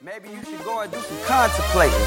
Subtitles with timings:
[0.00, 2.06] Maybe you should go and do some contemplating.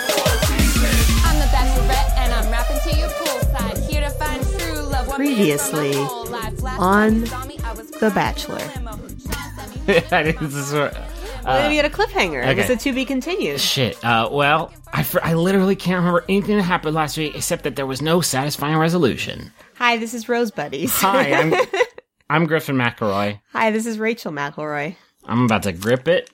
[0.00, 3.90] I'm the Bachelorette, and I'm rapping to you poolside.
[3.90, 5.08] Here to find true love.
[5.14, 6.62] Previously for my whole life.
[6.62, 8.58] Last on time you I was The Bachelor.
[9.86, 10.96] this is what-
[11.44, 12.46] Well, maybe at a cliffhanger.
[12.46, 13.60] It was a to be continued.
[13.60, 14.02] shit.
[14.04, 17.76] Uh, well, I, fr- I literally can't remember anything that happened last week except that
[17.76, 19.52] there was no satisfying resolution.
[19.76, 20.90] Hi, this is Rose Buddies.
[20.96, 21.54] Hi, I'm
[22.30, 23.40] I'm Griffin McElroy.
[23.52, 24.96] Hi, this is Rachel McElroy.
[25.24, 26.28] I'm about to grip it,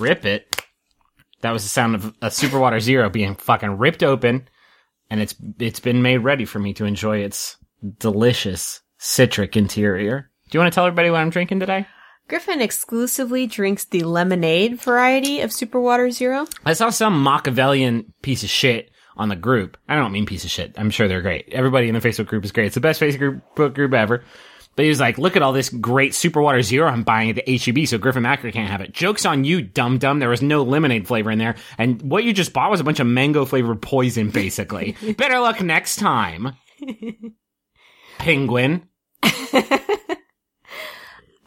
[0.00, 0.64] rip it.
[1.42, 4.48] That was the sound of a Superwater Zero being fucking ripped open,
[5.10, 7.58] and it's it's been made ready for me to enjoy its
[7.98, 10.30] delicious citric interior.
[10.48, 11.86] Do you want to tell everybody what I'm drinking today?
[12.28, 16.46] Griffin exclusively drinks the lemonade variety of Super Water Zero.
[16.64, 19.78] I saw some Machiavellian piece of shit on the group.
[19.88, 20.74] I don't mean piece of shit.
[20.76, 21.48] I'm sure they're great.
[21.52, 22.66] Everybody in the Facebook group is great.
[22.66, 24.22] It's the best Facebook group, group ever.
[24.76, 27.44] But he was like, look at all this great Super Water Zero I'm buying at
[27.44, 28.92] the HEB, so Griffin Macker can't have it.
[28.92, 30.18] Joke's on you, dum dum.
[30.18, 31.56] There was no lemonade flavor in there.
[31.78, 34.96] And what you just bought was a bunch of mango flavored poison, basically.
[35.16, 36.54] Better luck next time.
[38.18, 38.86] Penguin.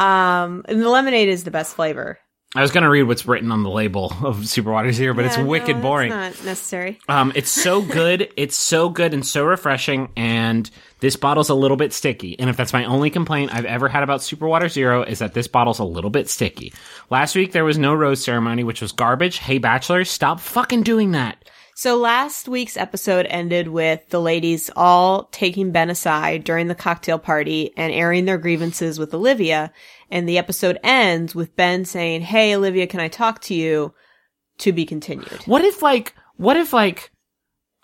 [0.01, 2.19] Um, and the lemonade is the best flavor.
[2.53, 5.23] I was going to read what's written on the label of Super Water Zero, but
[5.23, 6.09] it's Yeah, no, wicked that's boring.
[6.09, 6.99] Not necessary.
[7.07, 8.29] Um, it's so good.
[8.35, 10.09] it's so good and so refreshing.
[10.17, 12.37] And this bottle's a little bit sticky.
[12.39, 15.33] And if that's my only complaint I've ever had about Super Water Zero is that
[15.33, 16.73] this bottle's a little bit sticky.
[17.09, 19.37] Last week there was no rose ceremony, which was garbage.
[19.37, 21.40] Hey, bachelors, stop fucking doing that.
[21.81, 27.17] So last week's episode ended with the ladies all taking Ben aside during the cocktail
[27.17, 29.73] party and airing their grievances with Olivia.
[30.11, 33.95] And the episode ends with Ben saying, Hey, Olivia, can I talk to you?
[34.59, 35.41] To be continued.
[35.47, 37.09] What if like, what if like,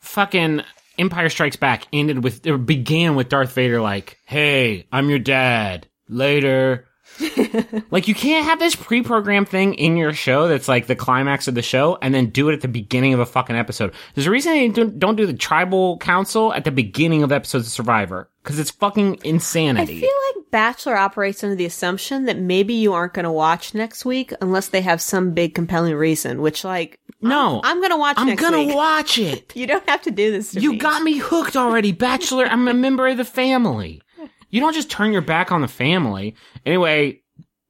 [0.03, 0.61] fucking
[0.99, 5.87] Empire Strikes Back ended with, or began with Darth Vader like, hey, I'm your dad.
[6.07, 6.85] Later.
[7.91, 11.55] like you can't have this pre-programmed thing in your show that's like the climax of
[11.55, 13.93] the show and then do it at the beginning of a fucking episode.
[14.15, 17.67] There's a reason they don't, don't do the tribal council at the beginning of episodes
[17.67, 19.97] of Survivor because it's fucking insanity.
[19.97, 23.73] I feel like Bachelor operates under the assumption that maybe you aren't going to watch
[23.73, 27.97] next week unless they have some big compelling reason, which like, no, I'm going to
[27.97, 29.51] watch I'm gonna watch it.
[29.55, 30.77] you don't have to do this to You me.
[30.77, 32.45] got me hooked already, Bachelor.
[32.45, 34.01] I'm a member of the family.
[34.49, 36.35] You don't just turn your back on the family.
[36.65, 37.21] Anyway,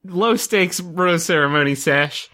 [0.03, 2.29] low stakes rose ceremony sesh.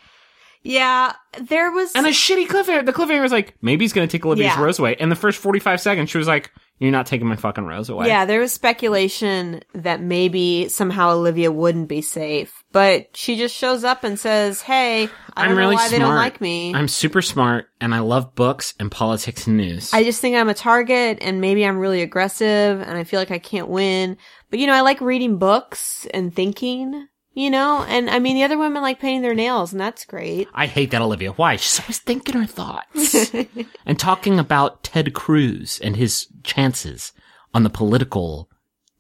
[0.66, 1.94] Yeah, there was.
[1.94, 2.86] And a shitty cliffhanger.
[2.86, 4.62] The cliffhanger was like, maybe he's going to take Olivia's Yeah.
[4.64, 4.96] rose away.
[4.98, 8.08] And the first 45 seconds, she was like, you're not taking my fucking rose away.
[8.08, 13.86] Yeah, there was speculation that maybe somehow Olivia wouldn't be safe, but she just shows
[13.86, 15.04] up and says, "Hey,
[15.34, 15.92] I don't I'm really know why smart.
[15.92, 16.76] they don't like me.
[16.76, 19.94] I'm super smart and I love books and politics and news.
[19.94, 23.32] I just think I'm a target, and maybe I'm really aggressive, and I feel like
[23.32, 24.18] I can't win.
[24.50, 27.08] But you know, I like reading books and thinking.
[27.36, 30.48] You know, and I mean, the other women like painting their nails, and that's great.
[30.54, 31.32] I hate that Olivia.
[31.32, 31.56] Why?
[31.56, 33.34] She's always thinking her thoughts
[33.88, 37.12] and talking about Ted Cruz and his chances
[37.52, 38.52] on the political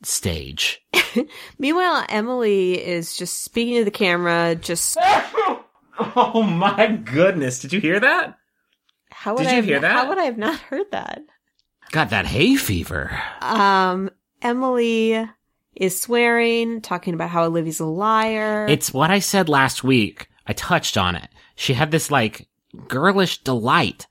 [0.05, 0.81] stage.
[1.59, 4.55] Meanwhile, Emily is just speaking to the camera.
[4.55, 4.97] Just
[6.15, 7.59] Oh my goodness.
[7.59, 8.37] Did you hear that?
[9.11, 9.91] how would Did I you have, hear that?
[9.91, 11.21] How would I have not heard that?
[11.91, 13.17] Got that hay fever.
[13.41, 14.09] Um,
[14.41, 15.23] Emily
[15.75, 18.65] is swearing, talking about how Olivia's a liar.
[18.67, 20.27] It's what I said last week.
[20.45, 21.29] I touched on it.
[21.55, 22.47] She had this like
[22.87, 24.07] girlish delight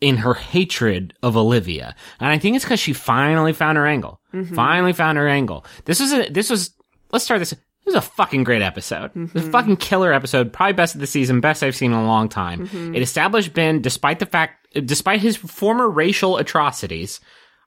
[0.00, 1.94] in her hatred of Olivia.
[2.20, 4.20] And I think it's because she finally found her angle.
[4.32, 4.54] Mm-hmm.
[4.54, 5.64] Finally found her angle.
[5.84, 6.74] This was a, this was,
[7.12, 7.50] let's start this.
[7.50, 9.12] This was a fucking great episode.
[9.16, 9.50] It was a mm-hmm.
[9.50, 10.52] fucking killer episode.
[10.52, 11.40] Probably best of the season.
[11.40, 12.66] Best I've seen in a long time.
[12.66, 12.94] Mm-hmm.
[12.94, 17.20] It established Ben, despite the fact, despite his former racial atrocities,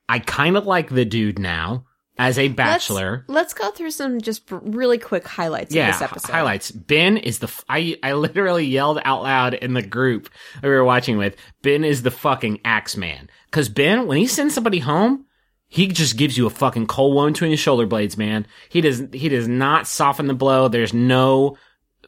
[0.08, 1.86] I kind of like the dude now
[2.22, 3.26] as a bachelor.
[3.28, 6.32] Let's, let's go through some just really quick highlights Yeah, of this episode.
[6.32, 6.70] highlights.
[6.72, 7.48] Ben is the.
[7.48, 10.30] F- I I literally yelled out loud in the group
[10.62, 11.36] that we were watching with.
[11.64, 13.30] Ben is the fucking axe man.
[13.50, 15.26] Cause Ben, when he sends somebody home,
[15.68, 18.46] he just gives you a fucking cold wound between his shoulder blades, man.
[18.70, 19.04] He does.
[19.14, 20.68] He does not soften the blow.
[20.68, 21.58] There's no.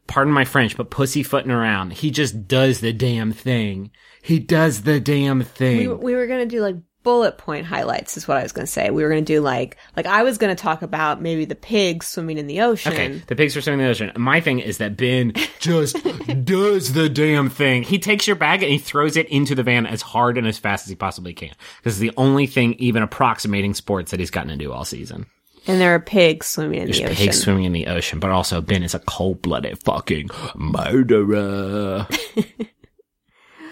[0.05, 1.93] Pardon my French, but pussyfooting around.
[1.93, 3.89] He just does the damn thing.
[4.21, 5.77] He does the damn thing.
[5.77, 8.89] We, we were gonna do like bullet point highlights, is what I was gonna say.
[8.89, 12.37] We were gonna do like like I was gonna talk about maybe the pigs swimming
[12.37, 12.93] in the ocean.
[12.93, 14.11] Okay, the pigs are swimming in the ocean.
[14.17, 15.97] My thing is that Ben just
[16.45, 17.83] does the damn thing.
[17.83, 20.57] He takes your bag and he throws it into the van as hard and as
[20.57, 21.51] fast as he possibly can.
[21.83, 25.27] This is the only thing even approximating sports that he's gotten to do all season.
[25.65, 27.15] And there are pigs swimming in There's the ocean.
[27.15, 32.05] pigs swimming in the ocean, but also Ben is a cold-blooded fucking murderer.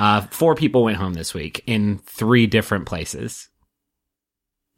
[0.02, 3.50] uh, four people went home this week in three different places.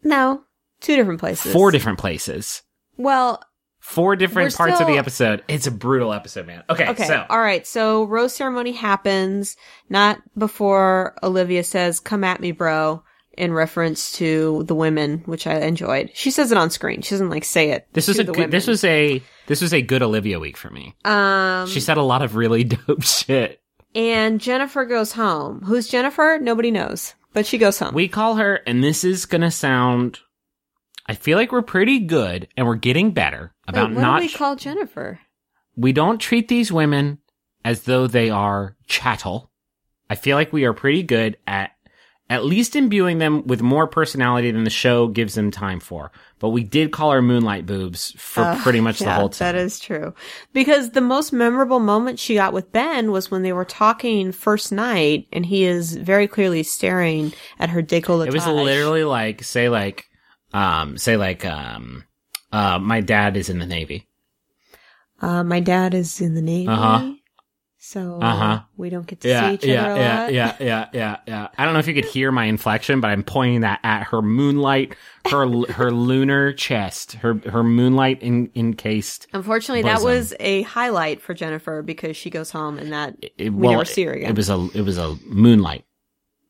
[0.04, 0.44] No,
[0.82, 1.52] two different places.
[1.54, 2.62] Four different places.
[2.98, 3.42] Well,
[3.80, 5.44] Four different parts of the episode.
[5.50, 6.64] It's a brutal episode, man.
[6.70, 7.04] Okay, okay.
[7.06, 7.68] so All right.
[7.68, 9.58] So rose ceremony happens
[9.90, 13.04] not before Olivia says, "Come at me, bro,"
[13.38, 16.12] in reference to the women, which I enjoyed.
[16.14, 17.02] She says it on screen.
[17.02, 17.88] She doesn't like say it.
[17.92, 20.70] this was to a good, this was a this was a good Olivia week for
[20.70, 20.96] me.
[21.04, 21.68] um.
[21.68, 23.60] She said a lot of really dope shit.
[23.96, 25.62] And Jennifer goes home.
[25.62, 26.40] Who's Jennifer?
[26.42, 27.94] Nobody knows, but she goes home.
[27.94, 30.20] We call her, and this is gonna sound.
[31.06, 34.20] I feel like we're pretty good, and we're getting better Wait, about what not.
[34.20, 35.20] do we call Jennifer?
[35.76, 37.18] we don't treat these women
[37.66, 39.50] as though they are chattel.
[40.10, 41.72] I feel like we are pretty good at
[42.34, 46.12] at least imbuing them with more personality than the show gives them time for.
[46.40, 49.54] But we did call her moonlight boobs for Uh, pretty much the whole time.
[49.54, 50.16] That is true.
[50.52, 54.72] Because the most memorable moment she got with Ben was when they were talking first
[54.72, 58.28] night and he is very clearly staring at her décolletage.
[58.28, 60.06] It was literally like say like
[60.54, 62.04] um say like um
[62.52, 64.08] uh my dad is in the navy.
[65.22, 66.68] Uh, my dad is in the Navy.
[66.68, 67.14] Uh-huh.
[67.86, 68.62] So Uh-huh.
[68.78, 70.34] we don't get to Yeah, see each other yeah, a yeah, lot.
[70.34, 71.48] yeah, yeah, yeah, yeah.
[71.58, 74.22] I don't know if you could hear my inflection, but I'm pointing that at her
[74.22, 74.96] moonlight,
[75.30, 79.28] her her lunar chest, her her moonlight in, encased.
[79.34, 83.68] Unfortunately, that was a highlight for Jennifer because she goes home and that It, we
[83.68, 84.30] well, never see her again.
[84.30, 85.84] It was a it was a moonlight.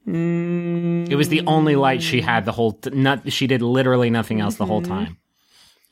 [0.07, 2.73] Mm, It was the only light she had the whole.
[2.73, 4.91] T- not she did literally nothing else the whole Mm-hmm.
[4.91, 5.17] time.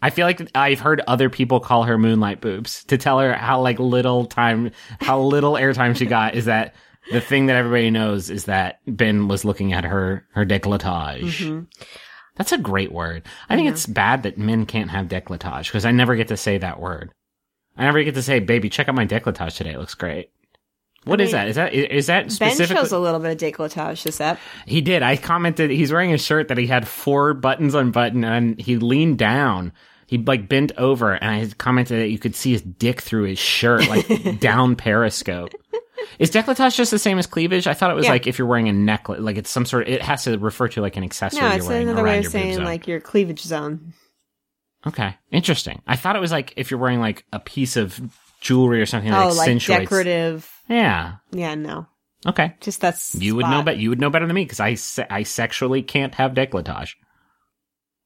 [0.01, 3.61] I feel like I've heard other people call her moonlight boobs to tell her how
[3.61, 6.35] like little time, how little airtime she got.
[6.35, 6.75] Is that
[7.11, 11.21] the thing that everybody knows is that Ben was looking at her her décolletage.
[11.21, 11.63] Mm-hmm.
[12.35, 13.23] That's a great word.
[13.49, 16.57] I think it's bad that men can't have décolletage because I never get to say
[16.57, 17.13] that word.
[17.77, 19.73] I never get to say, "Baby, check out my décolletage today.
[19.73, 20.31] It looks great."
[21.03, 21.47] What is mean, that?
[21.47, 22.75] Is that is that Ben specifically?
[22.75, 24.39] shows a little bit of décolletage ep.
[24.65, 25.01] He did.
[25.01, 29.17] I commented he's wearing a shirt that he had four buttons unbuttoned and he leaned
[29.17, 29.73] down.
[30.11, 33.39] He like bent over and I commented that you could see his dick through his
[33.39, 35.53] shirt, like down periscope.
[36.19, 37.65] Is décolletage just the same as cleavage?
[37.65, 38.11] I thought it was Yeah.
[38.11, 40.67] like if you're wearing a necklace, like it's some sort of, it has to refer
[40.67, 43.39] to like an accessory No, you're it's wearing another way of saying like your cleavage
[43.41, 43.93] zone.
[44.85, 45.81] okay, interesting.
[45.87, 47.97] I thought it was like if you're wearing like a piece of
[48.41, 49.79] jewelry or something that oh, like accentuates.
[49.83, 50.51] decorative.
[50.67, 51.13] Yeah.
[51.31, 51.87] Yeah, no.
[52.25, 52.53] Okay.
[52.59, 55.07] Just that's You would know, but you would know better than me because I se-
[55.09, 56.95] I sexually can't have décolletage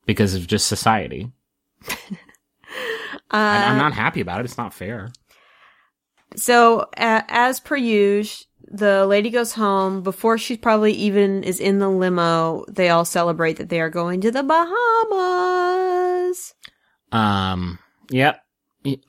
[0.06, 1.32] because of just society.
[3.32, 4.46] I- I'm Uh, not happy about it.
[4.46, 5.10] It's not fair.
[6.36, 11.80] So, uh, as per usual, the lady goes home before she probably even is in
[11.80, 12.66] the limo.
[12.68, 14.44] They all celebrate that they are going to the
[15.36, 16.54] Bahamas.
[17.12, 17.80] Um.
[18.10, 18.42] Yep.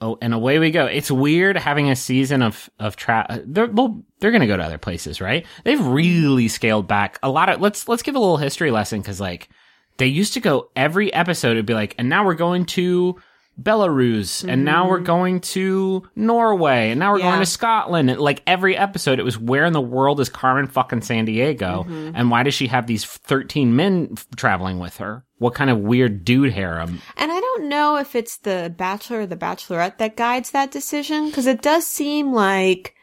[0.01, 0.85] Oh, and away we go.
[0.85, 4.77] It's weird having a season of of tra- They're well, they're gonna go to other
[4.79, 5.45] places, right?
[5.65, 7.59] They've really scaled back a lot of.
[7.61, 9.49] Let's let's give a little history lesson because like
[9.97, 11.51] they used to go every episode.
[11.51, 13.17] It'd be like, and now we're going to
[13.59, 14.89] Belarus, and now mm-hmm.
[14.91, 17.31] we're going to Norway, and now we're Yeah.
[17.31, 18.11] going to Scotland.
[18.11, 21.83] And like every episode, it was where in the world is Carmen fucking San Diego,
[21.83, 22.11] mm-hmm.
[22.13, 25.25] and why does she have these thirteen men f- traveling with her?
[25.39, 27.01] What kind of weird dude harem?
[27.15, 31.27] And I don't know if it's the Bachelor or the Bachelorette that guides that decision
[31.27, 32.93] because it does seem like,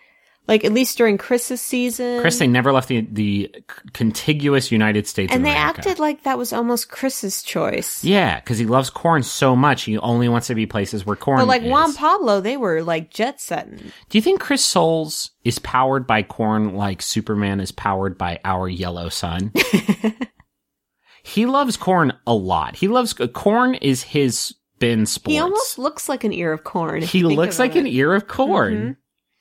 [0.47, 3.55] like at least during Chris's season, Chris, they never left the the
[3.93, 5.33] contiguous United States.
[5.33, 5.79] and they America.
[5.81, 8.05] acted like that was almost Chris's choice.
[8.05, 11.41] Yeah, because he loves corn so much, he only wants to be places where corn.
[11.41, 11.71] But like is.
[11.71, 13.77] Juan Pablo, they were like jet setting.
[14.09, 18.69] Do you think Chris Soules is powered by corn like Superman is powered by our
[18.69, 19.53] yellow sun?
[21.23, 22.77] he loves corn a lot.
[22.77, 25.33] He loves corn is his bin sports.
[25.33, 27.01] He almost looks like an ear of corn.
[27.01, 28.75] he looks like about an ear of corn.
[28.75, 28.93] Mm-hmm.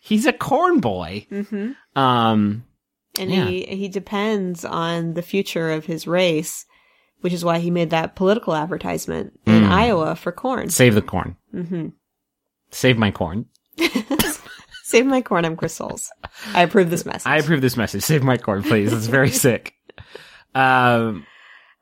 [0.06, 1.26] He's a corn boy.
[1.32, 1.76] Mhm.
[1.96, 2.66] Um,
[3.18, 3.46] and Yeah.
[3.46, 6.66] he he depends on the future of his race,
[7.22, 9.70] which is why he made that political advertisement in Mm.
[9.70, 10.70] Iowa for corn.
[10.70, 11.38] save the corn.
[11.52, 11.88] hmm
[12.72, 13.46] Save my corn.
[14.84, 16.12] Save my corn, I'm Chris Soules.
[16.54, 17.26] I approve this message.
[17.26, 18.04] I approve this message.
[18.04, 18.92] Save my corn, please.
[18.94, 19.74] It's very sick.
[20.54, 21.26] Um,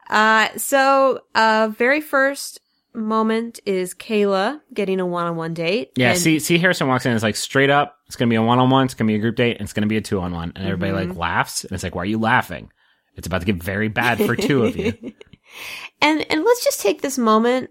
[0.10, 2.60] Uh, so, uh, very first
[2.94, 5.92] moment is Caila getting a one-on-one date.
[5.96, 6.12] yeah.
[6.12, 7.12] And- see, see, Harrison walks in.
[7.12, 7.98] and It's like straight up.
[8.08, 8.86] It's gonna be a one-on-one.
[8.86, 9.58] It's gonna be a group date.
[9.58, 10.54] And it's gonna be a two-on-one.
[10.56, 11.10] And everybody Mm-hmm.
[11.12, 11.64] like laughs.
[11.64, 12.72] And it's like, why are you laughing?
[13.16, 14.94] It's about to get very bad for two of you.
[16.02, 17.70] and and let's just take this moment.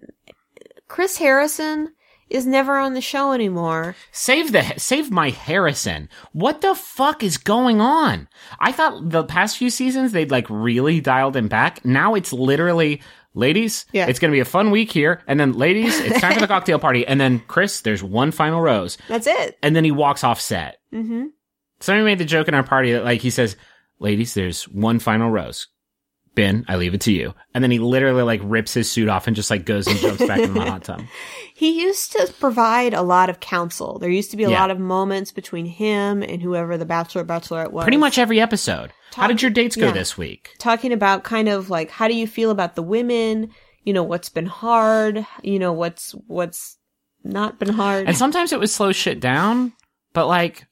[0.88, 1.92] Chris Harrison
[2.28, 3.96] is never on the show anymore.
[4.12, 6.08] Save the save my Harrison.
[6.32, 8.28] What the fuck is going on?
[8.58, 11.84] I thought the past few seasons they'd like really dialed him back.
[11.84, 13.00] Now it's literally
[13.34, 14.06] ladies, Yeah.
[14.06, 16.46] it's going to be a fun week here and then ladies, it's time for the
[16.56, 18.98] cocktail party and then Chris, there's one final rose.
[19.08, 19.58] That's it.
[19.62, 20.78] And then he walks off set.
[20.92, 21.26] Mm-hmm.
[21.80, 23.56] Somebody made the joke in our party that like he says,
[23.98, 25.68] "Ladies, there's one final rose.
[26.34, 27.34] Ben, I leave it to you.
[27.54, 30.24] And then he literally like rips his suit off and just like goes and jumps
[30.24, 31.02] back in the hot tub.
[31.54, 33.98] He used to provide a lot of counsel.
[33.98, 34.60] There used to be a Yeah.
[34.60, 37.84] lot of moments between him and whoever the bachelor or bachelorette was.
[37.84, 38.92] Pretty much every episode.
[39.14, 39.92] How did your dates go yeah.
[39.92, 40.54] this week?
[40.58, 43.50] talking about kind of like how do you feel about the women?
[43.84, 46.78] You know, what's been hard, you know, what's what's
[47.24, 48.06] not been hard.
[48.06, 49.74] And sometimes it would slow shit down,
[50.14, 50.66] but like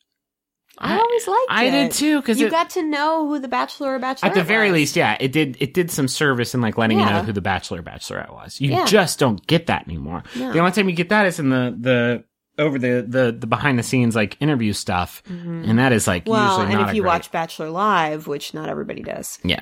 [0.81, 1.69] I always liked I it.
[1.69, 4.25] I did too, 'cause you it- got to know who the bachelor or bachelorette was.
[4.25, 4.75] at the very was.
[4.81, 7.41] least, yeah, it did it did some service in like letting you know who the
[7.41, 8.61] bachelor or bachelorette was.
[8.61, 8.85] You Yeah.
[8.87, 10.23] just don't get that anymore.
[10.37, 10.53] No.
[10.53, 12.25] The only time you get that is in the the
[12.63, 16.31] over the the, the behind the scenes like interview stuff, and that is like Mm-hmm.
[16.33, 19.61] Well, usually and if you great- watch Bachelor Live, which not everybody does, yeah.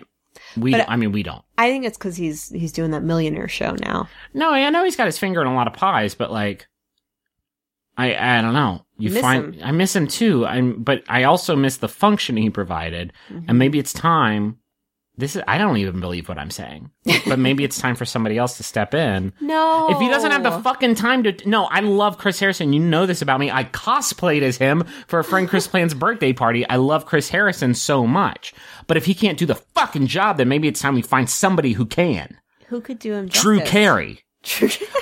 [0.56, 1.42] We, But- I mean, we don't.
[1.58, 4.08] I think it's because he's he's doing that millionaire show now.
[4.34, 6.66] No, I know he's got his finger in a lot of pies, but like,
[7.96, 8.84] I I don't know.
[8.98, 9.60] You Miss find him.
[9.64, 10.46] I miss him too.
[10.46, 13.44] I'm, but I also miss the function he provided, Mm-hmm.
[13.48, 14.58] and maybe it's time.
[15.18, 16.90] This is I don't even believe what I'm saying,
[17.26, 19.32] but maybe it's time for somebody else to step in.
[19.40, 22.74] No, If he doesn't have the fucking time to, no, I love Chris Harrison.
[22.74, 23.50] You know this about me.
[23.50, 26.68] I cosplayed as him for a friend Chris Plan's birthday party.
[26.68, 28.52] I love Chris Harrison so much.
[28.88, 31.72] But if he can't do the fucking job, then maybe it's time we find somebody
[31.72, 32.38] who can.
[32.66, 33.28] who could do him?
[33.28, 33.60] Drew?
[33.60, 34.20] Carey.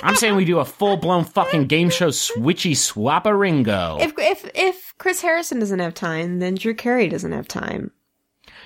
[0.03, 4.01] I'm saying we do a full blown fucking game show switchy swapparingo.
[4.01, 7.91] if if if Chris Harrison doesn't have time, then Drew Carey doesn't have time.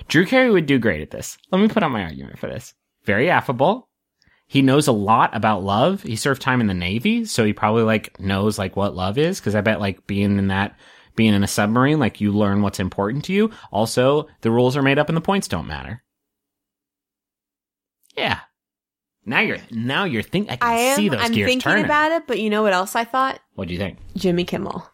[0.08, 1.38] Drew Carey would do great at this.
[1.52, 2.74] Let me put out my argument for this.
[3.04, 3.90] Very affable.
[4.48, 6.02] He knows a lot about love.
[6.02, 9.40] He served time in the Navy, so he probably like knows like what love is.
[9.40, 10.76] Cause I bet like being in that,
[11.16, 13.52] being in a submarine, like you learn what's important to you.
[13.72, 16.04] Also, the rules are made up and the points don't matter.
[18.16, 18.40] Yeah.
[19.30, 20.96] Now you're, now you're thinking, I can I am.
[20.98, 21.86] see those I'm gears thinking turning.
[21.86, 23.40] about it, but you know what else I thought?
[23.56, 23.98] what do you think?
[24.16, 24.86] Jimmy Kimmel.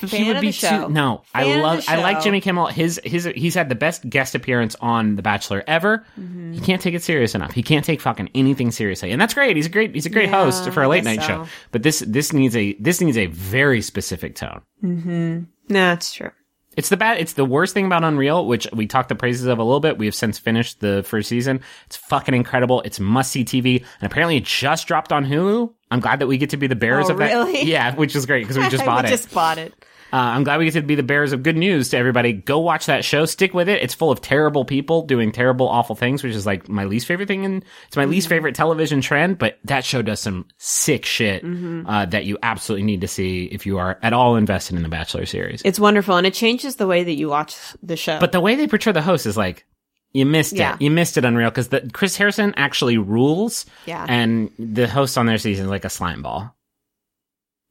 [0.00, 0.86] he Fan would of be the show.
[0.86, 0.92] too.
[0.92, 1.84] No, I Fan of love.
[1.88, 2.22] I like.
[2.22, 2.66] Jimmy Kimmel.
[2.66, 6.06] His his he's had the best guest appearance on The Bachelor ever.
[6.18, 6.52] Mm-hmm.
[6.54, 7.52] He can't take it serious enough.
[7.52, 9.56] He can't take fucking anything seriously, and that's great.
[9.56, 11.46] He's a great he's a great Yeah, host for a late night show.
[11.70, 14.62] But this this needs a this needs a very specific tone.
[14.82, 16.30] No, that's true.
[16.76, 17.18] It's the bad.
[17.18, 19.98] It's the worst thing about Unreal, which we talked the praises of a little bit.
[19.98, 21.60] We have since finished the first season.
[21.86, 22.80] It's fucking incredible.
[22.82, 25.72] It's must see TV, and apparently it just dropped on Hulu.
[25.90, 27.26] I'm glad that we get to be the bearers Oh, of that.
[27.32, 27.62] really?
[27.62, 29.12] Yeah, which is great because we just bought we it.
[29.12, 29.72] just bought it.
[30.14, 32.32] Uh, I'm glad we get to be the bearers of good news to everybody.
[32.32, 33.24] Go watch that show.
[33.24, 33.82] Stick with it.
[33.82, 37.26] It's full of terrible people doing terrible, awful things, which is like my least favorite
[37.26, 37.44] thing.
[37.44, 39.38] And it's my least favorite television trend.
[39.38, 43.66] But that show does some sick shit uh, that you absolutely need to see if
[43.66, 45.62] you are at all invested in the Bachelor series.
[45.64, 48.20] It's wonderful, and it changes the way that you watch the show.
[48.20, 49.64] but the way they portray the host is like.
[50.12, 50.74] You missed Yeah.
[50.76, 50.80] it.
[50.82, 53.66] You missed it, Unreal, because Chris Harrison actually rules.
[53.84, 54.06] Yeah.
[54.08, 56.54] And the host on their season is like a slime ball.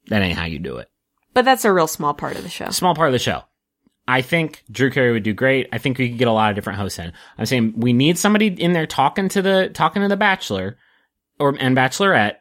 [0.08, 0.90] That ain't how you do it.
[1.34, 2.70] But that's a real small part of the show.
[2.70, 3.42] small part of the show.
[4.06, 5.68] I think Drew Carey would do great.
[5.72, 7.12] I think we could get a lot of different hosts in.
[7.38, 10.76] I'm saying we need somebody in there talking to the talking to the Bachelor
[11.38, 12.36] or and Bachelorette.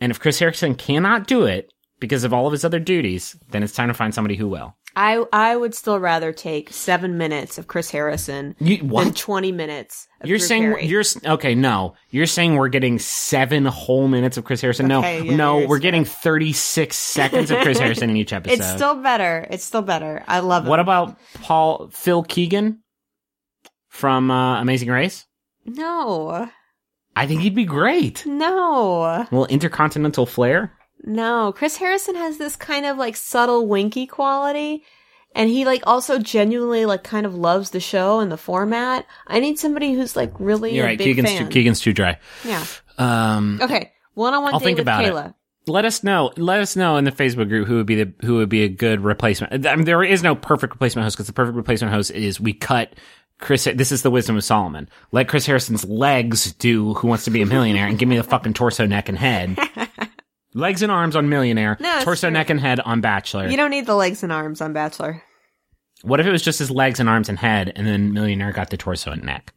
[0.00, 3.62] And if Chris Harrison cannot do it because of all of his other duties, then
[3.62, 4.76] it's time to find somebody who will.
[4.96, 10.06] I I would still rather take seven minutes of Chris Harrison You than twenty minutes.
[10.20, 10.86] Of You're Drew saying Carey.
[10.86, 11.54] you're okay?
[11.54, 14.90] No, you're saying we're getting seven whole minutes of Chris Harrison.
[14.90, 18.54] Okay, no, yeah, no, we're getting 36 seconds of Chris Harrison in each episode.
[18.54, 19.46] It's still better.
[19.50, 20.22] It's still better.
[20.26, 20.70] I love it.
[20.70, 22.78] what about Paul Phil Keoghan
[23.88, 25.26] from uh, Amazing Race?
[25.66, 26.48] no,
[27.16, 28.24] I think he'd be great.
[28.26, 30.72] no, A little intercontinental flair.
[31.04, 31.52] No?
[31.52, 34.84] Chris Harrison has this kind of like subtle winky quality.
[35.36, 39.04] And he like also genuinely like kind of loves the show and the format.
[39.26, 40.98] I need somebody who's like really You're right.
[40.98, 41.48] Keoghan's fan.
[41.48, 42.18] too, Keoghan's too dry.
[42.44, 42.64] Yeah.
[42.98, 43.92] Um, Okay.
[44.14, 45.34] One on one I'll date think with about it.
[45.66, 46.30] Let us know.
[46.36, 48.68] Let us know in the Facebook group who would be the who would be a
[48.68, 49.66] good replacement.
[49.66, 52.52] I mean, there is no perfect replacement host because the perfect replacement host is we
[52.52, 52.94] cut
[53.40, 53.64] Chris.
[53.64, 54.88] This is the wisdom of Solomon.
[55.10, 58.22] Let Chris Harrison's legs do Who Wants to Be a Millionaire and give me the
[58.22, 59.58] fucking torso, neck, and head.
[60.54, 61.76] legs and arms on Millionaire.
[61.80, 62.32] No, torso, true.
[62.32, 63.48] neck, and head on Bachelor.
[63.48, 65.22] You don't need the legs and arms on Bachelor.
[66.02, 68.70] what if it was just his legs and arms and head, and then Millionaire got
[68.70, 69.52] the torso and neck?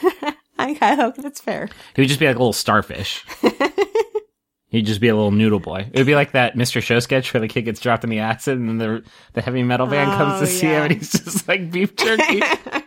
[0.58, 1.68] I, I hope that's fair.
[1.96, 3.24] He would just be like a little starfish.
[4.68, 5.90] He'd just be a little noodle boy.
[5.92, 6.80] It would be like that Mr.
[6.82, 9.04] Show sketch where the kid gets dropped in the acid and then the
[9.34, 11.94] the heavy metal band oh, comes to Oh, see him and he's just like beef
[11.94, 12.40] jerky.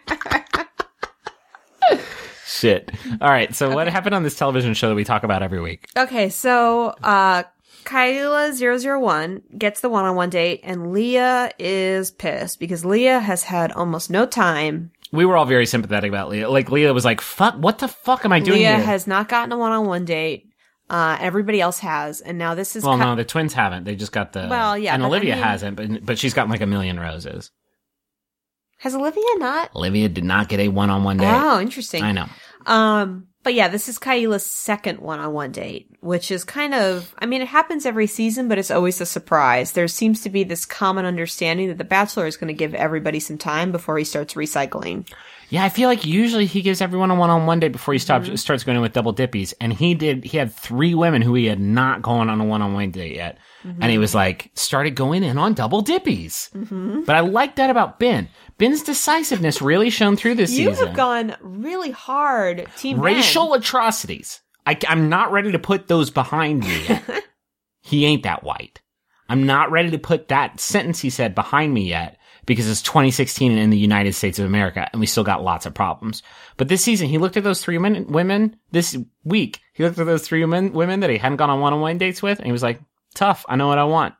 [2.45, 2.91] Shit.
[3.21, 3.53] All right.
[3.55, 5.87] So what happened on this television show that we talk about every week?
[5.97, 7.43] Okay, so uh
[7.85, 14.25] Kyla001 gets the one-on-one date and Leah is pissed because Leah has had almost no
[14.25, 14.91] time.
[15.11, 16.49] We were all very sympathetic about Leah.
[16.49, 18.69] Like Leah was like, "Fuck, what the fuck am I doing here?
[18.71, 20.49] Leah here?" has not gotten a one-on-one date.
[20.89, 23.85] Uh everybody else has and now this is well, Ky- no, the twins haven't.
[23.85, 24.47] They just got the.
[24.49, 26.99] Well, yeah, and but I Olivia mean- hasn't, but but she's got like a million
[26.99, 27.51] roses.
[28.77, 29.75] Has Olivia not?
[29.75, 31.25] Olivia did not get a one-on-one date.
[31.27, 32.03] Oh, interesting.
[32.03, 32.25] I know.
[32.65, 37.41] Um, but yeah, this is Caila's second one-on-one date, which is kind of, I mean,
[37.41, 39.71] it happens every season, but it's always a surprise.
[39.73, 43.19] There seems to be this common understanding that the Bachelor is going to give everybody
[43.19, 45.07] some time before he starts recycling.
[45.49, 48.35] Yeah, I feel like usually he gives everyone a one-on-one date before he stops Mm-hmm.
[48.37, 50.23] starts going in with double dippies, and he did.
[50.23, 53.81] He had three women who he had not gone on a one-on-one date yet, Mm-hmm.
[53.81, 56.49] and he was like started going in on double dippies.
[57.05, 58.29] But I like that about Ben.
[58.59, 60.81] Ben's decisiveness really shone through this You season.
[60.81, 63.05] You have gone really hard, Team Ben.
[63.05, 64.41] Racial atrocities.
[64.67, 67.03] I, I'm not ready to put those behind me yet.
[67.81, 68.81] he ain't that white.
[69.27, 73.57] I'm not ready to put that sentence he said behind me yet because it's 2016
[73.57, 76.21] in the United States of America and we still got lots of problems.
[76.57, 79.59] But this season, he looked at those three women, women this week.
[79.73, 82.37] He looked at those three women, women that he hadn't gone on one-on-one dates with
[82.37, 82.79] and he was like,
[83.15, 83.45] tough.
[83.49, 84.15] I know what I want.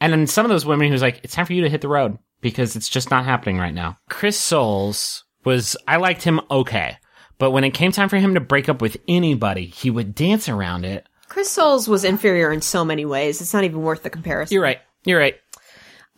[0.00, 1.88] And then some of those women, who's like, it's time for you to hit the
[1.88, 3.98] road because it's just not happening right now.
[4.08, 6.96] Chris Soules was, I liked him okay.
[7.38, 10.48] But when it came time for him to break up with anybody, he would dance
[10.48, 11.06] around it.
[11.28, 13.40] Chris Soules was inferior in so many ways.
[13.40, 14.54] It's not even worth the comparison.
[14.54, 14.80] You're right.
[15.04, 15.36] You're right.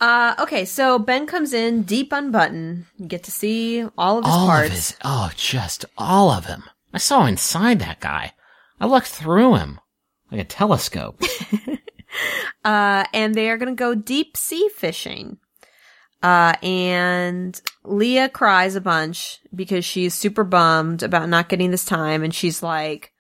[0.01, 2.87] Uh, okay, so Ben comes in deep unbuttoned.
[2.97, 4.67] You get to see all of his all parts.
[4.67, 6.65] of his, oh, just all of him.
[6.93, 8.33] I saw inside that guy.
[8.81, 9.79] I looked through him
[10.33, 11.23] like a telescope.
[12.65, 15.37] Uh, and they are going to go deep sea fishing.
[16.23, 22.23] Uh, and Leah cries a bunch because she's super bummed about not getting this time.
[22.23, 23.13] And she's like,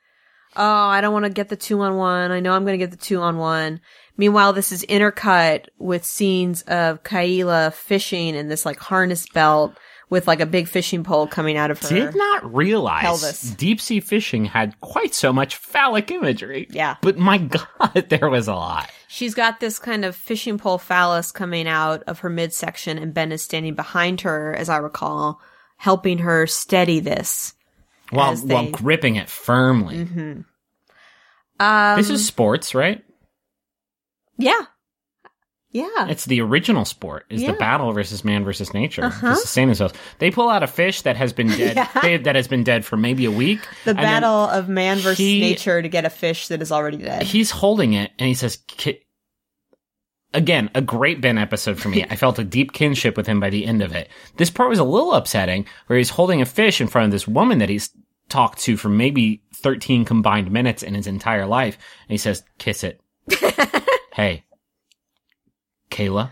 [0.55, 2.31] Oh, I don't want to get the two on one.
[2.31, 3.81] I know I'm going to get the two on one.
[4.17, 9.77] Meanwhile, this is intercut with scenes of Caila fishing in this like harness belt
[10.13, 11.89] with like a big fishing pole coming out of her.
[11.89, 13.41] Did not realize Pelvis.
[13.55, 16.67] deep sea fishing had quite so much phallic imagery.
[16.69, 16.97] Yeah.
[17.01, 17.39] But my
[17.79, 18.91] God, there was a lot.
[19.09, 23.33] She's got this kind of fishing pole phallus coming out of her midsection, and Ben
[23.33, 25.41] is standing behind her, as I recall,
[25.79, 27.55] helping her steady this.
[28.11, 30.01] While, As while gripping it firmly.
[31.59, 33.03] Um, This is sports, right?
[34.37, 34.61] yeah,
[35.73, 36.07] yeah.
[36.09, 37.25] It's the original sport.
[37.31, 37.53] Is Yeah.
[37.53, 39.05] the battle versus man versus nature.
[39.05, 39.31] Uh-huh.
[39.31, 39.95] To sustain themselves.
[40.19, 41.77] They pull out a fish that has been dead.
[41.77, 41.89] Yeah.
[42.03, 43.61] they- that has been dead for maybe a week.
[43.85, 47.23] the battle of man versus he- nature to get a fish that is already dead.
[47.23, 48.59] He's holding it, and he says,
[50.35, 52.05] "Again, a great Ben episode for me.
[52.11, 54.09] I felt a deep kinship with him by the end of it.
[54.37, 57.29] This part was a little upsetting, where he's holding a fish in front of this
[57.29, 57.91] woman that he's
[58.29, 61.77] talked to for maybe thirteen combined minutes in his entire life,
[62.09, 63.01] and he says, "Kiss it."
[64.15, 64.45] hey,
[65.93, 66.31] Caila,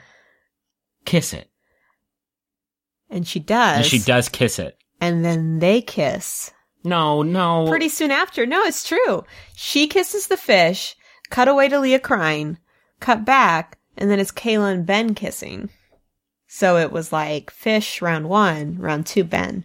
[1.04, 1.48] kiss it.
[3.08, 3.76] and she does.
[3.78, 4.76] And she does kiss it.
[5.00, 6.50] And then they kiss.
[6.84, 7.66] No, no.
[7.68, 8.46] Pretty soon after.
[8.46, 9.24] No, it's true.
[9.54, 10.96] She kisses the fish,
[11.30, 12.58] cut away to Leah crying,
[13.00, 15.68] cut back, and then it's Caila and Ben kissing.
[16.48, 19.64] So it was like fish round one, round two, Ben.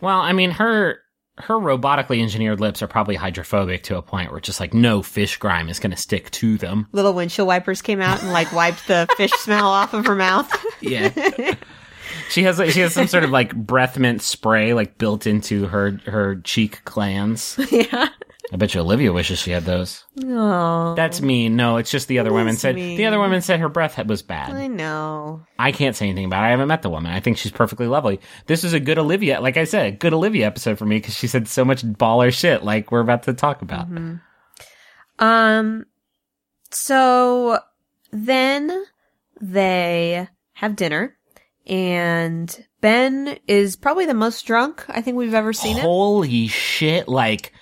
[0.00, 1.00] Well, I mean, her
[1.40, 5.36] her robotically engineered lips are probably hydrophobic to a point where just like no fish
[5.38, 6.86] grime is going to stick to them.
[6.92, 10.52] Little windshield wipers came out and like wiped the fish smell off of her mouth.
[10.80, 11.10] Yeah.
[12.30, 16.00] she has she has some sort of like breath mint spray like built into her
[16.06, 17.58] her cheek glands.
[17.70, 18.08] yeah.
[18.52, 20.04] I bet you Olivia wishes she had those.
[20.24, 21.56] Oh, That's mean.
[21.56, 22.96] No, it's just the other women said mean.
[22.96, 24.50] the other women said her breath was bad.
[24.50, 25.44] I know.
[25.58, 26.46] I can't say anything about it.
[26.46, 27.12] I haven't met the woman.
[27.12, 28.20] I think she's perfectly lovely.
[28.46, 31.14] This is a good Olivia, like I said, a good Olivia episode for me because
[31.14, 33.88] she said so much baller shit like we're about to talk about.
[35.18, 35.84] Um,
[36.70, 37.58] so
[38.12, 38.84] then
[39.40, 41.16] they have dinner
[41.66, 45.82] and Ben is probably the most drunk I think we've ever seen him.
[45.82, 47.08] Holy shit!
[47.08, 47.52] Like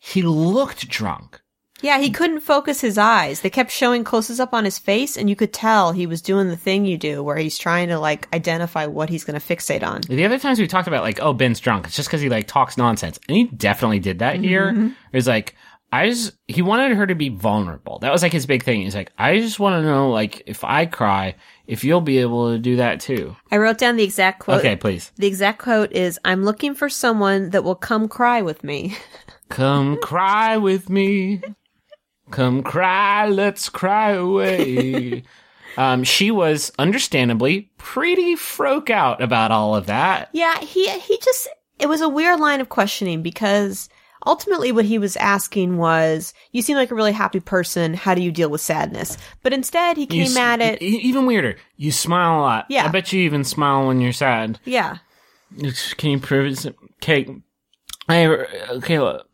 [0.00, 1.40] he looked drunk.
[1.82, 3.40] Yeah, he couldn't focus his eyes.
[3.40, 6.48] They kept showing closes up on his face and you could tell he was doing
[6.48, 9.82] the thing you do where he's trying to like identify what he's going to fixate
[9.82, 10.02] on.
[10.02, 11.86] The other times we talked about like, oh, Ben's drunk.
[11.86, 14.72] It's just because he like talks nonsense, and he definitely did that here.
[14.72, 14.86] Mm-hmm.
[14.86, 15.54] It was like
[15.92, 17.98] I just he wanted her to be vulnerable.
[17.98, 18.82] That was like his big thing.
[18.82, 21.34] He's like, I just want to know like if I cry,
[21.66, 23.36] if you'll be able to do that too.
[23.50, 24.60] I wrote down the exact quote.
[24.60, 25.10] Okay, please.
[25.16, 28.96] The exact quote is I'm looking for someone that will come cry with me.
[29.50, 31.42] Come cry with me.
[32.30, 35.24] Come cry, let's cry away.
[35.76, 40.30] um, she was understandably pretty froke out about all of that.
[40.32, 43.88] Yeah, he he just it was a weird line of questioning because
[44.26, 48.22] ultimately what he was asking was you seem like a really happy person, how do
[48.22, 49.16] you deal with sadness?
[49.42, 51.56] But instead he came s- at it even weirder.
[51.76, 52.66] You smile a lot.
[52.68, 52.84] Yeah.
[52.84, 54.60] I bet you even smile when you're sad.
[54.64, 54.98] yeah.
[55.96, 56.76] Can you prove it?
[57.02, 57.26] Okay.
[58.10, 58.98] Hey, uh, okay.
[58.98, 59.28] look.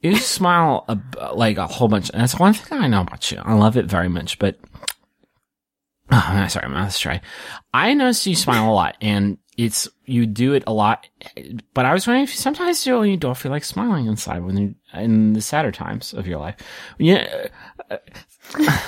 [0.00, 2.10] You smile a, like a whole bunch.
[2.10, 3.40] That's one thing I know about you.
[3.44, 4.58] I love it very much, but
[6.10, 7.20] oh, sorry, let's try.
[7.72, 11.06] I notice you smile a lot, and it's you do it a lot.
[11.72, 14.74] But I was wondering if sometimes you, you don't feel like smiling inside when you
[14.92, 16.56] in the sadder times of your life.
[16.98, 17.48] Yeah.
[17.90, 17.98] Uh,
[18.58, 18.78] uh,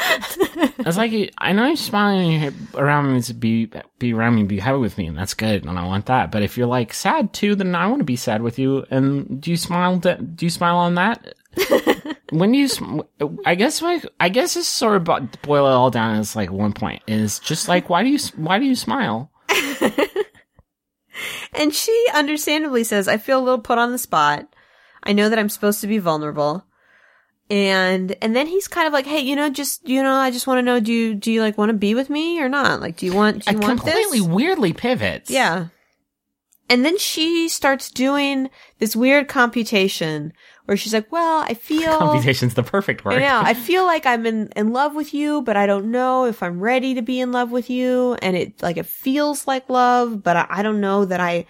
[0.80, 4.78] It's like I know you're smiling around me to be be around me, be happy
[4.78, 6.30] with me, and that's good, and I want that.
[6.30, 8.86] But if you're like sad too, then I want to be sad with you.
[8.90, 9.98] And do you smile?
[9.98, 11.34] Do you smile on that?
[12.30, 13.00] when you, sm-
[13.44, 16.50] I guess like I guess it's sort of bo- boil it all down as like
[16.50, 19.30] one point is just like why do you why do you smile?
[21.54, 24.46] And she understandably says, I feel a little put on the spot.
[25.02, 26.64] I know that I'm supposed to be vulnerable.
[27.50, 30.46] And, and then he's kind of like, hey, you know, just, you know, I just
[30.46, 32.80] want to know, do you, do you like want to be with me or not?
[32.80, 34.28] Like, do you want, do you want completely this?
[34.28, 35.28] weirdly pivots.
[35.28, 35.66] Yeah.
[36.68, 40.32] And then she starts doing this weird computation
[40.66, 41.98] where she's like, well, I feel.
[41.98, 43.20] computation's the perfect word.
[43.20, 43.42] Yeah.
[43.44, 46.60] I feel like I'm in, in love with you, but I don't know if I'm
[46.60, 48.16] ready to be in love with you.
[48.22, 51.46] And it, like, it feels like love, but I, I don't know that I,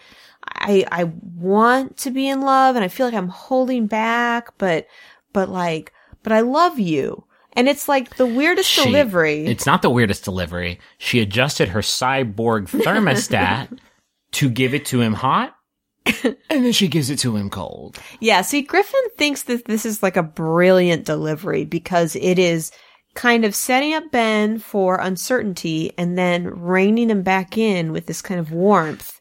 [0.46, 4.86] I, I want to be in love and I feel like I'm holding back, but,
[5.32, 7.24] but like, but I love you.
[7.54, 9.46] And it's like the weirdest She- delivery.
[9.46, 10.78] It's not the weirdest delivery.
[10.98, 13.78] She adjusted her cyborg thermostat
[14.32, 15.56] to give it to him hot,
[16.24, 17.98] and then she gives it to him cold.
[18.20, 22.70] Yeah, see, Griffin thinks that this is like a brilliant delivery because it is
[23.14, 28.22] kind of setting up Ben for uncertainty and then reining him back in with this
[28.22, 29.19] kind of warmth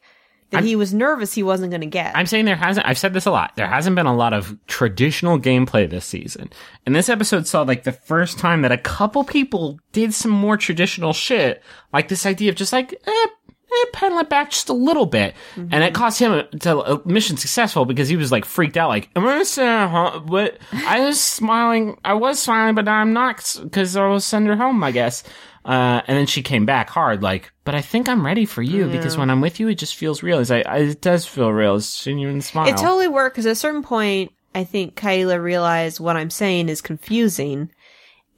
[0.52, 2.16] that I'm- he was nervous he wasn't going to get.
[2.16, 4.58] I'm saying there hasn't, I've said this a lot, there hasn't been a lot of
[4.68, 6.50] traditional gameplay this season.
[6.86, 10.58] And this episode saw like the first time that a couple people did some more
[10.58, 11.62] traditional shit,
[11.94, 13.28] like this idea of just like, eh,
[13.72, 15.36] eh, pedal it back just a little bit.
[15.56, 19.10] And it cost him to uh, mission successful because he was like freaked out, like,
[19.16, 20.26] am I send home?
[20.26, 20.58] But
[20.88, 24.84] I was smiling, I was smiling, but I'm not because I will send her home,
[24.84, 25.24] I guess.
[25.66, 28.88] Uh, and then she came back hard, like, but I think I'm ready for you
[28.88, 30.40] because when I'm with you, it just feels real.
[30.40, 31.76] It's like, it does feel real.
[31.76, 32.68] It's genuine smile.
[32.70, 36.70] it totally worked because at a certain point, I think Kyla realized what I'm saying
[36.70, 37.72] is confusing.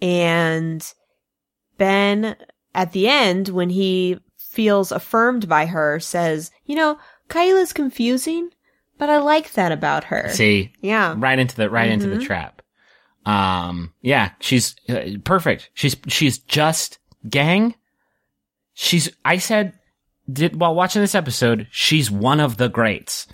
[0.02, 0.86] And
[1.78, 2.36] Ben,
[2.74, 6.98] at the end, when he feels affirmed by her, says, you know,
[7.30, 8.50] Kyla's confusing,
[8.98, 10.30] but I like that about her.
[10.30, 11.16] See, Yeah.
[11.18, 12.62] right into the right into the trap.
[13.26, 15.70] Um, yeah, she's uh, perfect.
[15.76, 17.76] She's she's just gang.
[18.74, 19.10] She's.
[19.26, 19.74] I said,
[20.32, 23.28] did while watching this episode, she's one of the greats.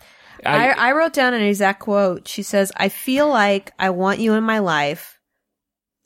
[0.45, 2.27] I, I wrote down an exact quote.
[2.27, 5.19] She says, I feel like I want you in my life.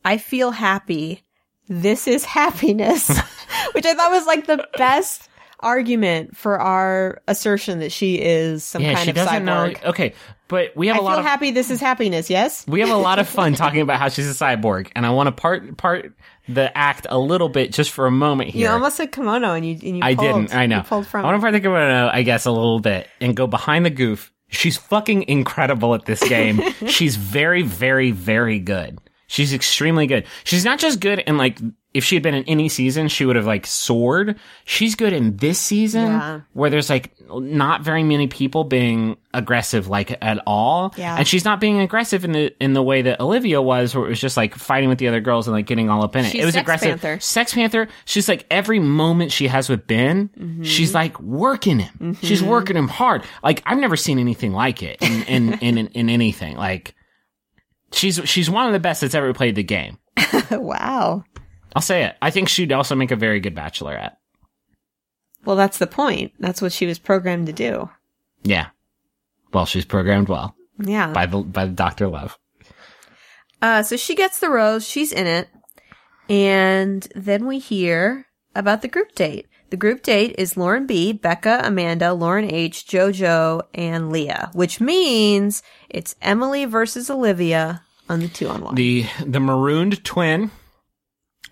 [0.04, 1.24] I feel happy.
[1.68, 3.10] This is happiness.
[3.74, 8.82] Which I thought was like the best argument for our assertion that she is some
[8.82, 9.84] yeah, kind she of doesn't cyborg.
[9.84, 9.90] know.
[9.90, 10.14] Okay,
[10.52, 11.52] but we have I a lot feel of happy.
[11.52, 12.30] This is happiness.
[12.30, 12.68] Yes.
[12.68, 15.28] we have a lot of fun talking about how she's a cyborg, and I want
[15.28, 16.14] to part part
[16.48, 18.68] the act a little bit just for a moment here.
[18.68, 20.54] You almost said kimono and you, and you I pulled, didn't.
[20.54, 20.82] I know.
[20.82, 23.48] Pulled from I want to part the kimono, I guess, a little bit and go
[23.48, 24.32] behind the goof.
[24.50, 26.62] She's fucking incredible at this game.
[26.88, 29.00] She's very, very, very good.
[29.28, 30.26] She's extremely good.
[30.44, 31.58] She's not just good in like
[31.94, 34.40] if she had been in any season, she would have like soared.
[34.64, 36.42] She's good in this season Yeah.
[36.54, 40.94] where there's like not very many people being aggressive like at all.
[40.98, 41.18] Yeah.
[41.18, 44.10] And she's not being aggressive in the in the way that Olivia was, where it
[44.10, 46.32] was just like fighting with the other girls and like getting all up in it.
[46.32, 46.90] She's it was Sex aggressive.
[47.02, 47.20] Panther.
[47.20, 50.64] Sex Panther, she's like every moment she has with Ben, Mm-hmm.
[50.64, 52.16] she's like working him.
[52.22, 53.24] She's working him hard.
[53.44, 56.56] Like I've never seen anything like it in in, in, in, in anything.
[56.56, 56.96] Like
[57.92, 59.98] she's she's one of the best that's ever played the game.
[60.52, 61.24] wow.
[61.76, 62.16] I'll say it.
[62.22, 64.16] I think she'd also make a very good bachelorette.
[65.46, 66.34] Well, that's the point.
[66.40, 67.90] That's what she was programmed to do.
[68.44, 68.68] Yeah.
[69.54, 71.12] Well, she's programmed well Yeah.
[71.14, 72.38] by the by the Doctor Love.
[73.62, 75.48] Uh, so she gets the rose, she's in it,
[76.30, 79.48] and then we hear about the group date.
[79.70, 85.64] The group date is Lauren B, Becca, Amanda, Lauren H, JoJo, and Leah, which means
[85.90, 88.76] it's Emily versus Olivia on the two on one.
[88.76, 90.52] the the marooned twin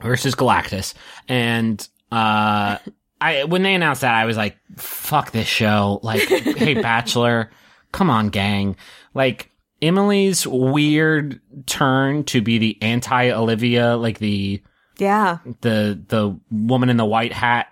[0.02, 0.94] versus Galactus,
[1.28, 2.78] and uh,
[3.22, 7.52] I when they announced that, I was like, "Fuck this show!" Like, hey, Bachelor,
[7.92, 8.76] come on, gang!
[9.14, 14.62] Like Emily's weird turn to be the anti Olivia, like the
[14.98, 15.40] yeah.
[15.62, 17.68] the the woman in the white hat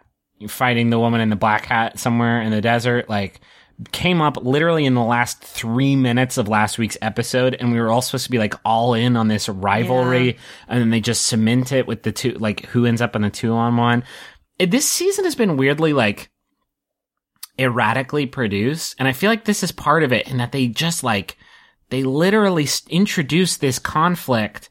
[0.47, 3.41] fighting the woman in the black hat somewhere in the desert like
[3.91, 7.91] came up literally in the last three minutes of last week's episode and we were
[7.91, 10.33] all supposed to be like all in on this rivalry Yeah.
[10.67, 13.29] and then they just cement it with the two like who ends up in the
[13.29, 14.03] two on one
[14.59, 16.31] this season has been weirdly like
[17.59, 21.03] erratically produced and i feel like this is part of it in that they just
[21.03, 21.37] like
[21.89, 24.69] they literally introduce this conflict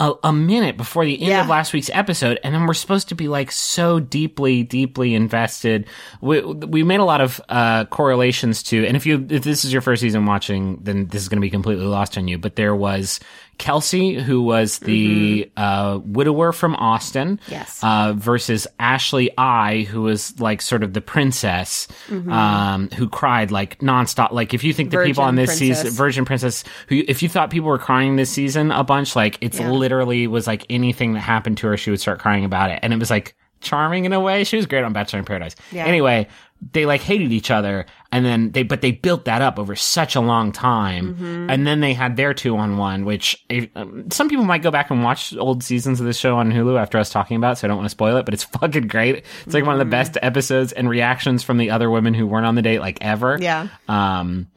[0.00, 1.40] a, a minute before the end Yeah.
[1.42, 5.86] of last week's episode, and then we're supposed to be like so deeply, deeply invested.
[6.20, 9.72] We we made a lot of uh, correlations to, and if you if this is
[9.72, 12.38] your first season watching, then this is going to be completely lost on you.
[12.38, 13.20] But there was
[13.58, 17.50] Kelsey, who was the uh, widower from Austin, Mm-hmm.
[17.52, 17.80] Yes.
[17.82, 23.78] uh, versus Ashley I, who was like sort of the princess, um, who cried like
[23.80, 24.32] nonstop.
[24.32, 25.28] Like if you think the people Mm-hmm.
[25.28, 25.82] On this princess.
[25.82, 29.36] season, Virgin Princess, who if you thought people were crying this season a bunch, like
[29.40, 29.70] it's Yeah.
[29.70, 32.92] literally was like anything that happened to her, she would start crying about it, and
[32.92, 34.44] it was like charming in a way.
[34.44, 35.56] She was great on Bachelor in Paradise.
[35.72, 35.84] Yeah.
[35.86, 36.28] Anyway,
[36.72, 40.16] they like hated each other, and then they but they built that up over such
[40.16, 41.50] a long time, Mm-hmm.
[41.50, 43.44] and then they had their two on one, which
[43.76, 46.78] um, some people might go back and watch old seasons of this show on Hulu
[46.80, 48.88] after us talking about, it, so I don't want to spoil it, but it's fucking
[48.88, 49.24] great.
[49.44, 49.90] It's like one of the Mm-hmm.
[49.90, 53.38] best episodes and reactions from the other women who weren't on the date like ever.
[53.40, 53.68] Yeah.
[53.88, 54.48] Um,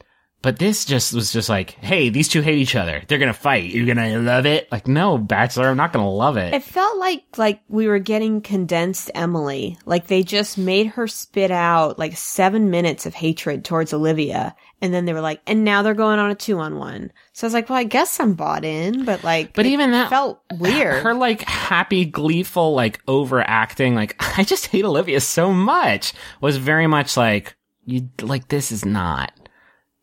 [0.42, 3.02] but this just was just like, hey, these two hate each other.
[3.06, 3.70] They're gonna fight.
[3.70, 4.70] You're gonna love it.
[4.72, 6.52] Like, no, Bachelor, I'm not gonna love it.
[6.52, 9.78] It felt like like we were getting condensed Emily.
[9.86, 14.92] Like they just made her spit out like seven minutes of hatred towards Olivia, and
[14.92, 17.12] then they were like, and now they're going on a two on one.
[17.32, 19.92] So I was like, well, I guess I'm bought in, but like, But it even
[19.92, 21.04] that felt weird.
[21.04, 26.88] Her like happy, gleeful, like overacting, like I just hate Olivia so much was very
[26.88, 29.32] much like you like this is not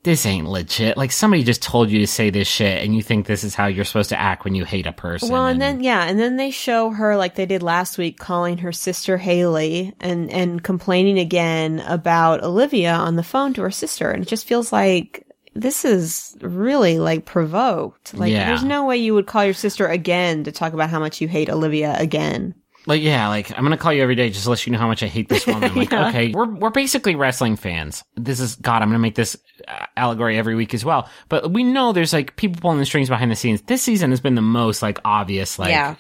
[0.04, 0.96] this ain't legit.
[0.98, 3.68] Like somebody just told you to say this shit and you think this is how
[3.68, 5.30] you're supposed to act when you hate a person.
[5.30, 8.60] Well, and then yeah, and then they show her like they did last week, calling
[8.60, 14.10] her sister Haley and and complaining again about Olivia on the phone to her sister,
[14.10, 18.14] and it just feels like this is really like provoked.
[18.14, 18.48] Like, Yeah.
[18.48, 21.28] there's no way you would call your sister again to talk about how much you
[21.28, 22.54] hate Olivia again.
[22.90, 24.88] Like yeah, like I'm gonna call you every day just to let you know how
[24.88, 25.74] much I hate this woman.
[25.76, 26.10] Like Yeah.
[26.10, 28.04] okay, we're we're basically wrestling fans.
[28.16, 28.82] This is God.
[28.82, 31.08] I'm gonna make this uh, allegory every week as well.
[31.30, 33.62] But we know there's like people pulling the strings behind the scenes.
[33.62, 35.60] This season has been the most like obvious.
[35.60, 35.96] Like Yeah.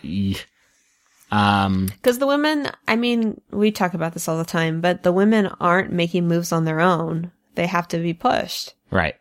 [1.31, 5.11] um, Because the women, I mean, we talk about this all the time, but the
[5.11, 7.31] women aren't making moves on their own.
[7.55, 8.73] They have to be pushed.
[8.91, 9.15] right.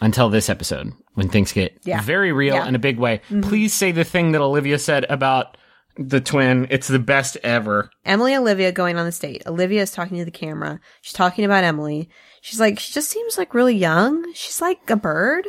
[0.00, 2.00] Until this episode, when things get Yeah.
[2.02, 2.66] very real Yeah.
[2.66, 3.20] in a big way.
[3.42, 5.56] Please say the thing that Olivia said about
[5.96, 6.66] the twin.
[6.70, 7.90] It's the best ever.
[8.04, 9.42] Emily and Olivia going on the date.
[9.46, 10.80] Olivia is talking to the camera.
[11.00, 12.08] She's talking about Emily.
[12.40, 14.32] She's like, she just seems like really young.
[14.34, 15.46] She's like a bird.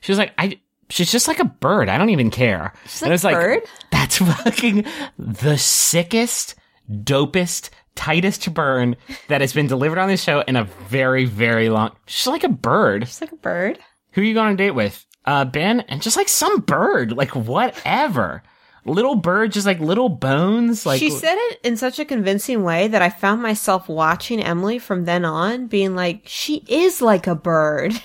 [0.00, 0.60] She was like, I.
[0.88, 1.88] She's just like a bird.
[1.88, 2.72] I don't even care.
[2.84, 3.62] She's And like it's like, bird?
[3.92, 4.84] That's fucking
[5.18, 6.56] the sickest,
[6.90, 8.96] dopest, tightest burn
[9.28, 11.94] that has been delivered on this show in a very, very long.
[12.06, 13.06] She's like a bird.
[13.06, 13.78] She's like a bird.
[14.12, 15.06] Who are you going on a date with?
[15.24, 18.42] Uh, Ben, and just like some bird, like whatever.
[18.84, 20.86] Little bird, just like little bones.
[20.86, 24.78] Like she said it in such a convincing way that I found myself watching Emily
[24.78, 28.00] from then on being like, she is like a bird.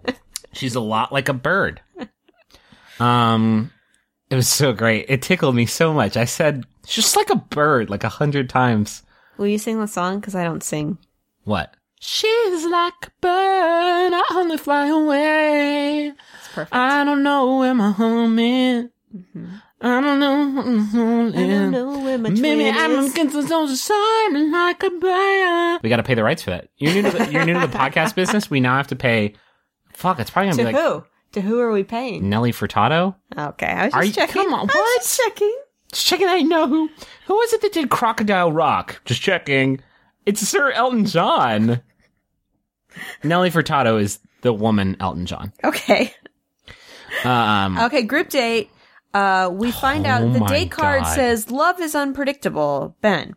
[0.52, 1.82] she's a lot like a bird.
[2.98, 3.70] Um,
[4.30, 5.06] it was so great.
[5.08, 6.16] It tickled me so much.
[6.16, 9.02] I said, she's just like a bird, like a hundred times.
[9.36, 10.20] Will you sing the song?
[10.20, 10.96] Because I don't sing.
[11.44, 11.74] What?
[12.00, 16.08] She's like a bird, I only fly away.
[16.08, 16.74] It's perfect.
[16.74, 18.88] I don't know where my home is.
[19.80, 21.38] I don't know where my home Mm-hmm.
[21.38, 23.12] I don't know where my Maybe twin I'm is.
[23.12, 25.80] against the social sign like a bird.
[25.82, 26.68] We got to pay the rights for that.
[26.78, 28.48] You're new to the, you're new to the podcast business.
[28.48, 29.34] We now have to pay.
[29.92, 31.04] Fuck, it's probably gonna To be like who?
[31.32, 32.28] To who are we paying?
[32.28, 33.16] Nelly Furtado.
[33.36, 34.42] Okay, I was just Are you- checking.
[34.42, 35.02] come on, I was what?
[35.02, 35.56] just checking.
[35.92, 36.28] Just checking.
[36.28, 36.88] I know who.
[37.26, 39.00] Who was it that did Crocodile Rock?
[39.04, 39.80] Just checking.
[40.26, 41.82] It's Sir Elton John.
[43.24, 45.52] Nelly Furtado is the woman Elton John.
[45.62, 46.14] Okay.
[47.24, 48.70] Um, Okay, group date.
[49.14, 51.14] Uh, we find Oh out the date card God.
[51.14, 53.34] says love is unpredictable, Ben.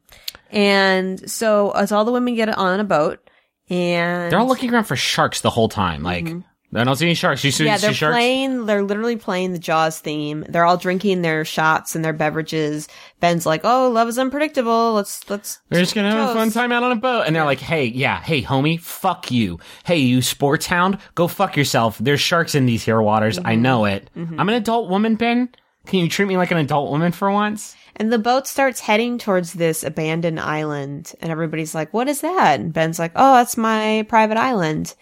[0.51, 3.29] And so as all the women get on a boat
[3.69, 6.01] and they're all looking around for sharks the whole time.
[6.03, 6.27] Like,
[6.73, 7.43] I don't see any sharks.
[7.43, 7.67] You see, Mm-hmm.
[7.69, 8.13] yeah, they're sharks?
[8.13, 8.65] playing.
[8.65, 10.45] They're literally playing the Jaws theme.
[10.49, 12.87] They're all drinking their shots and their beverages.
[13.19, 14.93] Ben's like, "Oh, love is unpredictable.
[14.93, 17.23] Let's let's." We're just gonna have a fun time out on a boat.
[17.27, 19.59] And they're like, hey, yeah, hey, homie, fuck you.
[19.85, 21.97] Hey, you sports hound, go fuck yourself.
[21.99, 23.37] There's sharks in these here waters.
[23.37, 23.47] Mm-hmm.
[23.47, 24.09] I know it.
[24.15, 25.49] I'm an adult woman, Ben.
[25.87, 27.75] Can you treat me like an adult woman for once?
[27.95, 32.59] And the boat starts heading towards this abandoned island, and everybody's like, "What is that?"
[32.59, 34.93] And Ben's like, "Oh, that's my private island."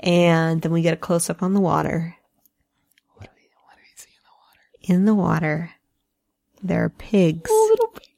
[0.00, 2.16] And then we get a close up on the water.
[3.14, 4.94] What do we, what do we see in the water?
[4.94, 5.70] In the water,
[6.62, 7.50] there are pigs.
[7.52, 8.08] Oh, little pigs.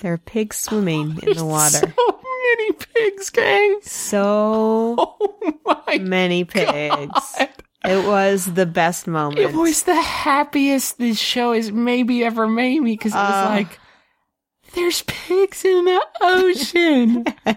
[0.00, 1.78] There are pigs swimming oh, in the water.
[1.96, 2.20] So
[2.58, 3.78] many pigs, gang.
[3.82, 7.36] So Oh my many pigs.
[7.84, 9.38] It was the best moment.
[9.40, 13.48] It was the happiest this show has maybe ever made me because it was Uh.
[13.50, 13.78] like,
[14.74, 17.24] there's pigs in the ocean.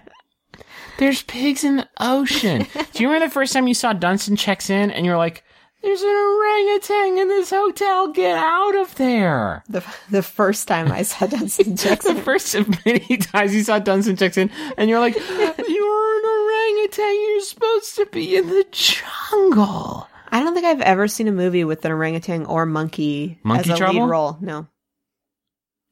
[0.97, 2.65] there's pigs in the ocean.
[2.93, 5.43] Do you remember the first time you saw Dunston checks in and you're like,
[5.83, 8.07] There's an orangutan in this hotel.
[8.11, 9.63] Get out of there.
[9.69, 12.15] The, the first time I saw Dunston Jackson.
[12.15, 17.13] The first of many times you saw Dunston Jackson, and you're like, you're an orangutan.
[17.21, 20.07] You're supposed to be in the jungle.
[20.36, 23.76] I don't think I've ever seen a movie with an orangutan or monkey, Monkey as
[23.76, 24.02] a Trouble?
[24.02, 24.38] lead role.
[24.41, 24.67] No,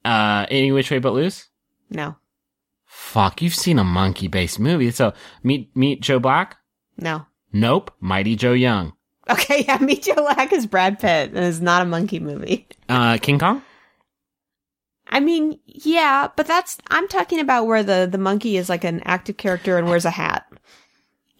[0.04, 1.48] Uh, any which way but loose.
[1.90, 2.16] no,
[2.84, 4.90] Fuck, you've seen a monkey-based movie.
[4.90, 6.56] So meet meet Joe Black.
[6.96, 7.26] no.
[7.56, 8.92] Nope, Mighty Joe Young.
[9.30, 12.66] Okay, yeah, Meet Joe Black is Brad Pitt, and it's not a monkey movie.
[12.88, 13.62] Uh, King Kong.
[15.08, 19.00] I mean, yeah, but that's I'm talking about where the the monkey is like an
[19.04, 20.44] active character and wears a hat.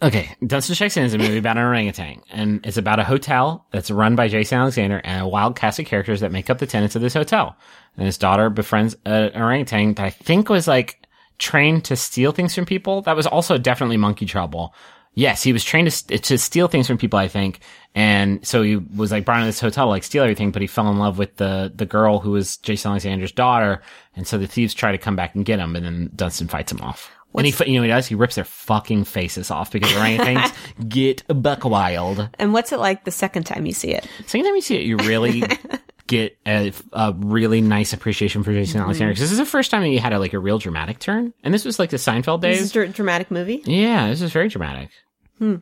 [0.05, 3.91] Okay, Dunston In is a movie about an orangutan, and it's about a hotel that's
[3.91, 6.95] run by Jason Alexander and a wild cast of characters that make up the tenants
[6.95, 7.57] of this hotel.
[7.97, 11.07] And his daughter befriends an orangutan that I think was like
[11.39, 13.01] trained to steal things from people.
[13.01, 14.75] That was also definitely monkey trouble.
[15.15, 17.61] Yes, he was trained to, to steal things from people, I think.
[17.95, 20.91] And so he was like brought into this hotel, like steal everything, but he fell
[20.91, 23.81] in love with the, the girl who was Jason Alexander's daughter.
[24.17, 26.73] And so the thieves try to come back and get him, and then Dunston fights
[26.73, 27.11] him off.
[27.37, 28.07] And he, you know he does?
[28.07, 30.55] He rips their fucking faces off because orangutans
[30.89, 32.29] get buck wild.
[32.39, 34.07] And what's it like the second time you see it?
[34.27, 35.43] Second time you see it, you really
[36.07, 38.85] get a, a really nice appreciation for Jason Mm-hmm.
[38.87, 39.13] Alexander.
[39.15, 41.33] 'Cause this is the first time that he had a, like a real dramatic turn.
[41.43, 42.59] And this was like the Seinfeld days.
[42.61, 43.63] This is a dramatic movie.
[43.65, 44.91] Yeah, this is very dramatic.
[45.39, 45.57] Hmm.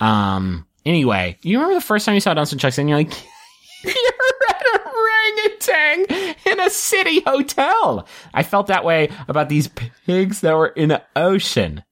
[0.00, 0.66] Um.
[0.86, 3.12] Anyway, you remember the first time you saw Dunston Checks and you're like,
[3.84, 3.94] you're
[5.36, 8.06] orangutan in a city hotel.
[8.34, 11.84] I felt that way about these pigs that were in the ocean.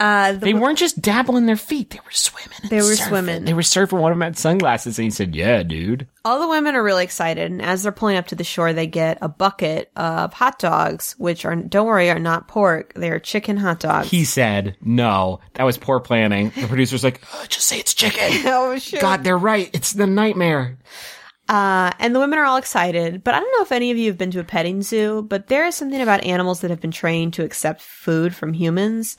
[0.00, 2.58] Uh, the, They weren't just dabbling their feet; they were swimming.
[2.68, 3.08] They were surfing.
[3.08, 3.44] swimming.
[3.44, 4.00] They were surfing.
[4.00, 7.04] One of them had sunglasses, and he said, "Yeah, dude." all the women are really
[7.04, 10.58] excited, and as they're pulling up to the shore, they get a bucket of hot
[10.58, 12.94] dogs, which are don't worry, are not pork.
[12.94, 14.08] They are chicken hot dogs.
[14.10, 18.28] He said, "No, that was poor planning." The producer's like, "Oh, "Just say it's chicken."
[18.46, 19.00] oh shit!
[19.00, 19.70] God, they're right.
[19.72, 20.78] It's the nightmare.
[21.52, 24.06] Uh, and the women are all excited, but I don't know if any of you
[24.06, 26.90] have been to a petting zoo, but there is something about animals that have been
[26.90, 29.18] trained to accept food from humans.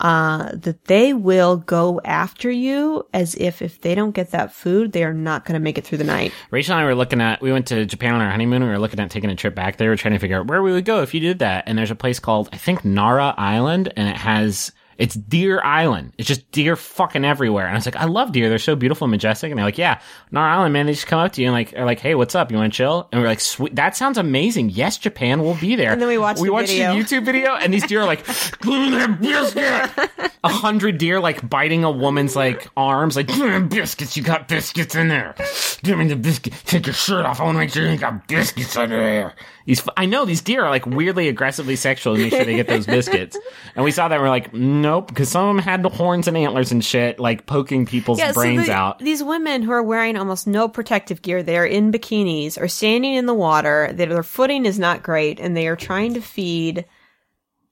[0.00, 4.92] Uh, that they will go after you as if if they don't get that food,
[4.92, 6.32] they are not going to make it through the night.
[6.50, 8.62] Rachel and I were looking at, we went to Japan on our honeymoon.
[8.62, 9.88] We were looking at taking a trip back there.
[9.88, 11.64] We were trying to figure out where we would go if you did that.
[11.66, 16.12] And there's a place called, I think, Nara Island, and it has, it's Deer Island.
[16.16, 17.66] It's just deer fucking everywhere.
[17.66, 18.48] And I was like, I love deer.
[18.48, 19.50] They're so beautiful and majestic.
[19.50, 20.86] And they're like, yeah, Nara Island, man.
[20.86, 22.52] They just come up to you and like, are like, hey, what's up?
[22.52, 23.08] You want to chill?
[23.10, 23.74] And we're like, sweet.
[23.74, 24.70] That sounds amazing.
[24.70, 25.90] Yes, Japan, we'll be there.
[25.90, 26.94] And then we watched we the watched video.
[26.94, 30.30] the YouTube video, and these deer are like, give me that biscuit.
[30.44, 34.16] A hundred deer like biting a woman's like arms, like, give me the biscuits.
[34.16, 35.34] You got biscuits in there.
[35.82, 36.52] Give me the biscuit.
[36.64, 37.40] Take your shirt off.
[37.40, 39.34] I want to make sure you got biscuits under there.
[39.66, 42.66] These, I know these deer are like weirdly aggressively sexual to make sure they get
[42.68, 43.38] those biscuits.
[43.74, 46.28] And we saw that and we're like, nope, because some of them had the horns
[46.28, 48.98] and antlers and shit, like poking people's brains the- out.
[48.98, 53.14] These women who are wearing almost no protective gear, they are in bikinis, are standing
[53.14, 56.84] in the water, their footing is not great, and they are trying to feed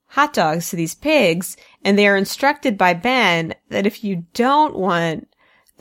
[0.07, 4.75] hot dogs to these pigs, and they are instructed by Ben that if you don't
[4.75, 5.27] want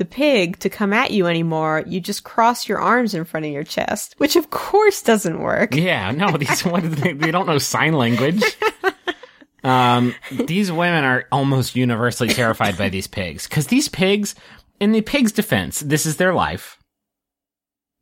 [0.00, 3.52] the pig to come at you anymore, you just cross your arms in front of
[3.52, 5.74] your chest, which of course doesn't work.
[5.74, 8.42] Yeah, no, these they, they don't know sign language.
[9.62, 14.34] Um, these women are almost universally terrified by these pigs because these pigs,
[14.80, 16.78] in the pig's defense, this is their life.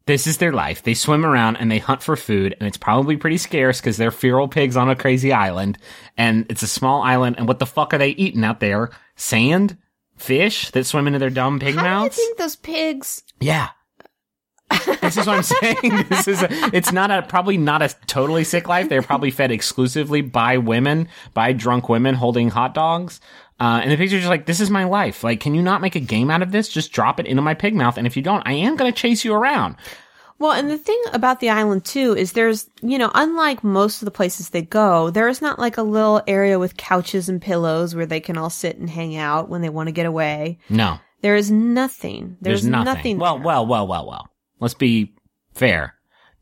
[0.06, 0.84] This is their life.
[0.84, 4.12] They swim around and they hunt for food, and it's probably pretty scarce because they're
[4.12, 5.78] feral pigs on a crazy island,
[6.16, 7.36] and it's a small island.
[7.38, 8.90] And what the fuck are they eating out there?
[9.16, 9.76] Sand,
[10.18, 13.68] fish that swim into their dumb pig How do you think those pigs Yeah.
[15.00, 16.04] this is what I'm saying.
[16.10, 18.88] This is a, it's not a probably not a totally sick life.
[18.90, 23.20] They're probably fed exclusively by women, by drunk women holding hot dogs.
[23.60, 25.24] Uh, and the pigs are just like, this is my life.
[25.24, 26.68] Like, can you not make a game out of this?
[26.68, 27.96] Just drop it into my pig mouth.
[27.96, 29.76] And if you don't, I am going to chase you around.
[30.40, 34.04] Well, and the thing about the island too is there's, you know, unlike most of
[34.06, 37.94] the places they go, there is not like a little area with couches and pillows
[37.94, 40.58] where they can all sit and hang out when they want to get away.
[40.68, 42.36] No, There is nothing.
[42.40, 43.18] There's, there's nothing.
[43.18, 43.46] well, there.
[43.46, 44.28] well, well, well, well.
[44.60, 45.14] Let's be
[45.54, 45.94] fair.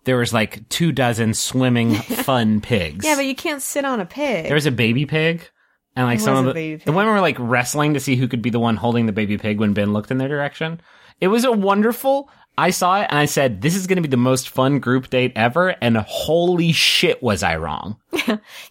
[0.05, 3.05] There was like two dozen swimming fun pigs.
[3.05, 4.45] yeah, but you can't sit on a pig.
[4.45, 5.49] There was a baby pig.
[5.97, 8.43] And like There some of the, the women were like wrestling to see who could
[8.43, 10.81] be the one holding the baby pig when Ben looked in their direction.
[11.21, 12.29] It was a wonderful.
[12.59, 15.11] I saw it and I said, "This is going to be the most fun group
[15.11, 17.99] date ever." And holy shit, was I wrong?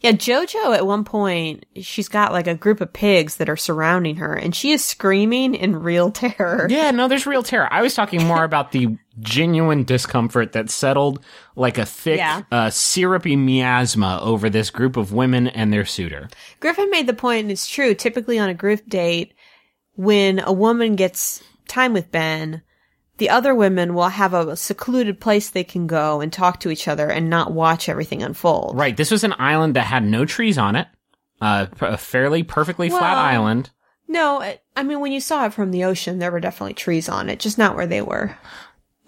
[0.02, 4.16] yeah, Jojo at one point, she's got like a group of pigs that are surrounding
[4.16, 6.66] her and she is screaming in real terror.
[6.70, 7.72] Yeah, no, there's real terror.
[7.72, 11.24] I was talking more about the genuine discomfort that settled
[11.56, 12.42] like a thick, Yeah.
[12.52, 16.28] uh, syrupy miasma over this group of women and their suitor.
[16.60, 17.94] Griffin made the point, and it's true.
[17.94, 19.34] Typically on a group date,
[19.94, 22.62] when a woman gets time with Ben,
[23.18, 26.88] the other women will have a secluded place they can go and talk to each
[26.88, 28.78] other and not watch everything unfold.
[28.78, 28.96] Right.
[28.96, 30.88] This was an island that had no trees on it.
[31.42, 33.70] Uh, a fairly perfectly flat island.
[34.08, 34.42] No,
[34.76, 37.40] I mean when you saw it from the ocean, there were definitely trees on it,
[37.40, 38.38] just not where they were.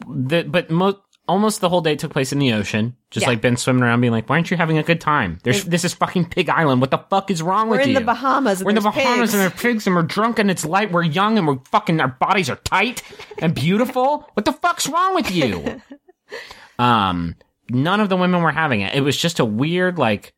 [0.08, 2.96] The, but mo- almost the whole day took place in the ocean.
[3.12, 3.30] Just Yeah.
[3.32, 5.40] like Ben swimming around being like, why aren't you having a good time?
[5.44, 6.82] There's, this is fucking Pig Island.
[6.82, 8.64] What the fuck is wrong We're with you?" We're in the Bahamas.
[8.64, 9.34] We're in the Bahamas pigs.
[9.34, 10.92] and there are pigs and we're drunk and it's light.
[10.92, 13.04] We're young and we're fucking, our bodies are tight
[13.40, 14.30] and beautiful.
[14.34, 15.82] What the fuck's wrong with you?
[16.80, 17.36] um,
[17.70, 18.96] none of the women were having it.
[18.96, 20.34] It was just a weird, like,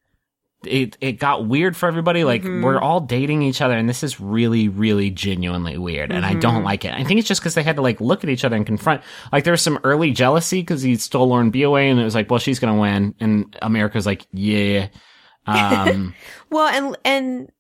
[0.66, 2.24] it, it got weird for everybody.
[2.24, 2.64] Like, Mm-hmm.
[2.64, 6.12] we're all dating each other and this is really, really genuinely weird.
[6.12, 6.40] And I Mm-hmm.
[6.40, 6.94] don't like it.
[6.94, 9.02] I think it's just because they had to, like, look at each other and confront.
[9.32, 12.16] Like, there was some early jealousy because he stole Lauren B away and it was
[12.16, 13.16] like, well, she's to win.
[13.20, 14.88] And America's like, yeah.
[15.46, 16.14] Um,
[16.50, 17.52] Well, and and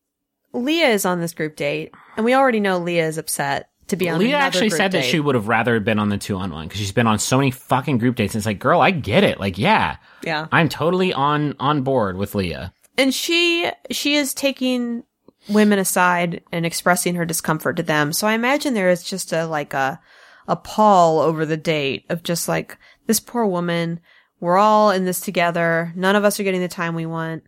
[0.53, 4.09] Leah is on this group date, and we already know Leah is upset to be
[4.09, 4.19] on.
[4.19, 6.79] Leah actually said that she would have rather been on the two on one because
[6.79, 8.33] she's been on so many fucking group dates.
[8.33, 9.39] And it's like, girl, I get it.
[9.39, 12.73] Like, yeah, Yeah, I'm totally on on board with Leah.
[12.99, 15.03] And she she is taking
[15.47, 18.11] women aside and expressing her discomfort to them.
[18.11, 19.99] So I imagine there is just a like a
[20.47, 22.77] a pall over the date of just like
[23.07, 24.01] this poor woman.
[24.41, 25.93] We're all in this together.
[25.95, 27.43] None of us are getting the time we want.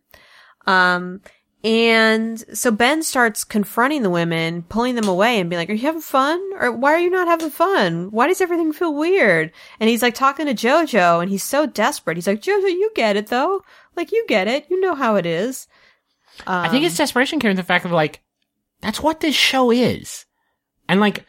[0.67, 1.21] Um,
[1.63, 5.85] and so Ben starts confronting the women, pulling them away and being like, are you
[5.85, 6.41] having fun?
[6.59, 8.09] Or why are you not having fun?
[8.09, 9.51] Why does everything feel weird?
[9.79, 12.17] And he's like talking to Jojo and he's so desperate.
[12.17, 13.63] He's like, Jojo, you get it though.
[13.95, 14.65] Like you get it.
[14.69, 15.67] You know how it is.
[16.47, 17.57] I think Um, it's desperation, Karen.
[17.57, 18.21] The fact of like,
[18.81, 20.25] that's what this show is,
[20.89, 21.25] and like,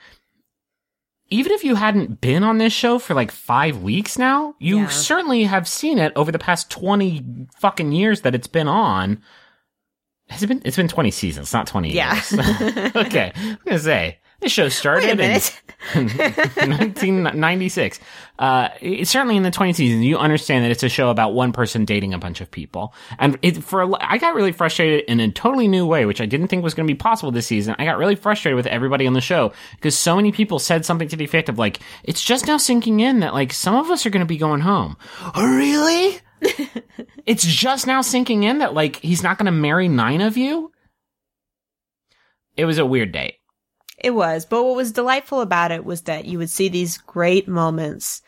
[1.29, 4.89] even if you hadn't been on this show for like five weeks now, you Yeah.
[4.89, 7.25] certainly have seen it over the past twenty
[7.59, 9.23] fucking years that it's been on.
[10.29, 10.63] Has it been?
[10.65, 12.15] It's been twenty seasons, not twenty Yeah.
[12.15, 12.33] years.
[12.97, 15.19] okay, I'm gonna say this show started.
[15.19, 15.41] In-
[15.95, 17.99] 1996.
[18.39, 21.53] Uh, it's certainly in the 20 seasons, you understand that it's a show about one
[21.53, 22.93] person dating a bunch of people.
[23.21, 26.27] And it, for, a I got really frustrated in a totally new way, which I
[26.27, 27.77] didn't think was going to be possible this season.
[27.79, 31.07] I got really frustrated with everybody on the show because so many people said something
[31.09, 34.05] to the effect of like, it's just now sinking in that like some of us
[34.07, 34.97] are going to be going home.
[35.37, 36.19] Oh, really?
[37.27, 40.73] it's just now sinking in that like he's not going to marry nine of you.
[42.57, 43.35] It was a weird date.
[44.03, 47.47] It was, but what was delightful about it was that you would see these great
[47.47, 48.23] moments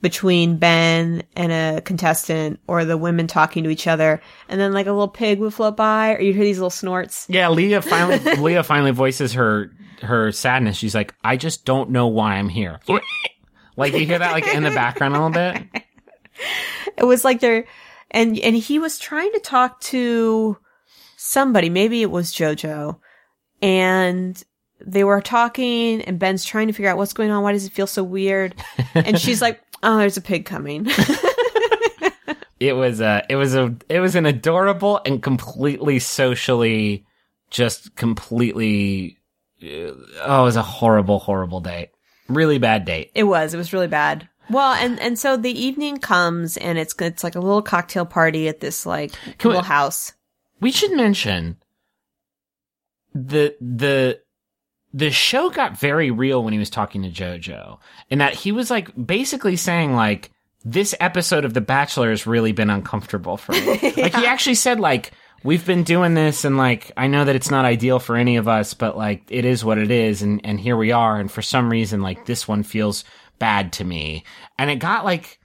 [0.00, 4.86] between Ben and a contestant or the women talking to each other and then like
[4.86, 7.26] a little pig would float by or you'd hear these little snorts.
[7.30, 9.70] Yeah, Leah finally Leah finally voices her
[10.02, 10.76] her sadness.
[10.76, 12.80] She's like, I just don't know why I'm here.
[13.76, 15.82] like you hear that like in the background a little bit.
[16.96, 17.64] It was like they're,
[18.10, 20.58] and, and he was trying to talk to
[21.16, 22.98] somebody, maybe it was Jojo
[23.62, 24.42] and
[24.86, 27.42] they were talking and Ben's trying to figure out what's going on.
[27.42, 28.54] Why does it feel so weird?
[28.94, 30.86] And she's like, Oh, there's a pig coming.
[32.60, 37.04] It was a it was a it was an adorable and completely socially
[37.50, 39.18] just completely
[39.62, 39.66] uh,
[40.22, 41.90] oh, it was a horrible horrible date.
[42.28, 43.10] Really bad date.
[43.14, 43.52] It was.
[43.52, 44.28] It was really bad.
[44.48, 48.48] Well, and and so the evening comes, and it's it's like a little cocktail party
[48.48, 50.12] at this like Can we- little house.
[50.60, 51.58] We should mention
[53.12, 54.20] the the
[54.94, 57.78] the show got very real when he was talking to JoJo,
[58.10, 60.30] in that he was like basically saying like
[60.64, 63.92] this episode of The Bachelor has really been uncomfortable for me.
[63.96, 65.10] Like he actually said like
[65.42, 68.46] we've been doing this and like I know that it's not ideal for any of
[68.46, 71.42] us, but like it is what it is, and and here we are, and for
[71.42, 73.04] some reason like this one feels
[73.40, 74.22] bad to me,
[74.58, 75.40] and it got like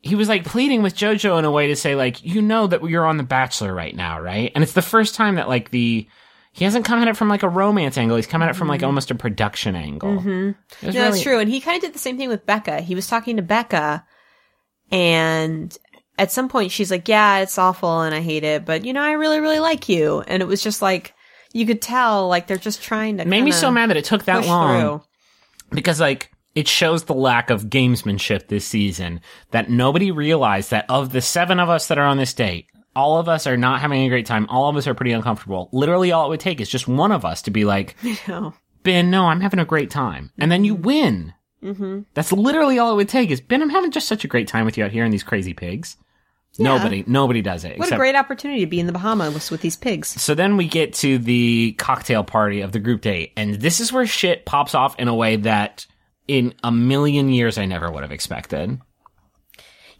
[0.00, 2.82] he was like pleading with JoJo in a way to say like, you know that
[2.82, 4.52] you're on The Bachelor right now, right?
[4.54, 6.08] And it's the first time that like the
[6.54, 8.16] he hasn't come at it from like a romance angle.
[8.16, 10.18] He's come at it from like almost a production angle.
[10.20, 10.86] Mm-hmm.
[10.86, 11.40] No, that's true.
[11.40, 12.80] And he kind of did the same thing with Becca.
[12.80, 14.04] He was talking to Becca,
[14.90, 15.76] and
[16.18, 19.02] at some point she's like, "Yeah, it's awful and I hate it, but you know,
[19.02, 21.12] I really, really like you." And it was just like
[21.52, 23.24] you could tell, like they're just trying to.
[23.24, 25.02] Made me so mad that it took that long through.
[25.70, 31.10] because like it shows the lack of gamesmanship this season that nobody realized that of
[31.10, 32.66] the seven of us that are on this date,
[32.96, 34.46] all of us are not having a great time.
[34.48, 35.68] All of us are pretty uncomfortable.
[35.72, 37.96] Literally, all it would take is just one of us to be like,
[38.28, 38.54] know.
[38.82, 40.30] Ben, no, I'm having a great time.
[40.38, 41.32] And then you win.
[41.62, 42.00] Mm-hmm.
[42.12, 44.66] That's literally all it would take is, Ben, I'm having just such a great time
[44.66, 45.96] with you out here in these crazy pigs.
[46.58, 47.78] Nobody, nobody does it.
[47.78, 50.08] What a great opportunity to be in the Bahamas with these pigs.
[50.22, 53.92] So then we get to the cocktail party of the group date, and this is
[53.92, 55.86] where shit pops off in a way that
[56.28, 58.80] in a million years I never would have expected.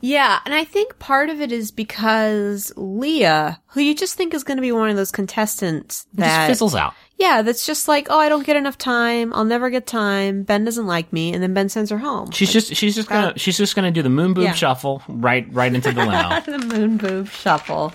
[0.07, 4.45] Yeah, and I think part of it is because Leah, who you just think is
[4.45, 6.93] going to be one of those contestants Just that fizzles out.
[7.17, 9.33] yeah, that's just like, oh, I don't get enough time.
[9.33, 10.43] I'll never get time.
[10.43, 12.33] Ben doesn't like me, and then Ben sends her home.
[12.33, 14.53] She's just she's just gonna she's just gonna do the moon boob Yeah.
[14.53, 16.41] shuffle right right into the limo.
[16.45, 17.91] the moon boob shuffle.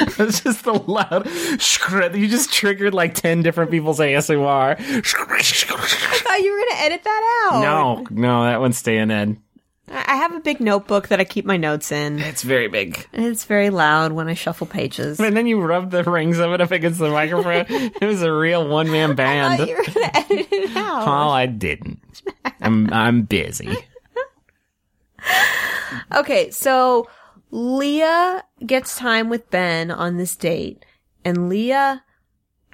[0.18, 1.28] it's just the loud
[1.60, 4.76] scr- you just triggered like ten different people's ASMR.
[4.78, 4.82] I
[6.20, 7.60] thought you were going to edit that out.
[7.60, 9.42] no, no, that one's staying in.
[9.90, 12.18] I have a big notebook that I keep my notes in.
[12.18, 13.06] It's very big.
[13.12, 15.18] And it's very loud when I shuffle pages.
[15.18, 17.64] And then you rub the rings of it up against the microphone.
[17.70, 19.66] it was a real one man band.
[19.66, 21.08] you were going to edit it out.
[21.08, 22.00] Oh, I didn't.
[22.60, 23.74] I'm I'm busy.
[26.14, 27.08] Okay, so
[27.50, 30.84] Leah gets time with Ben on this date,
[31.24, 32.04] and Leah,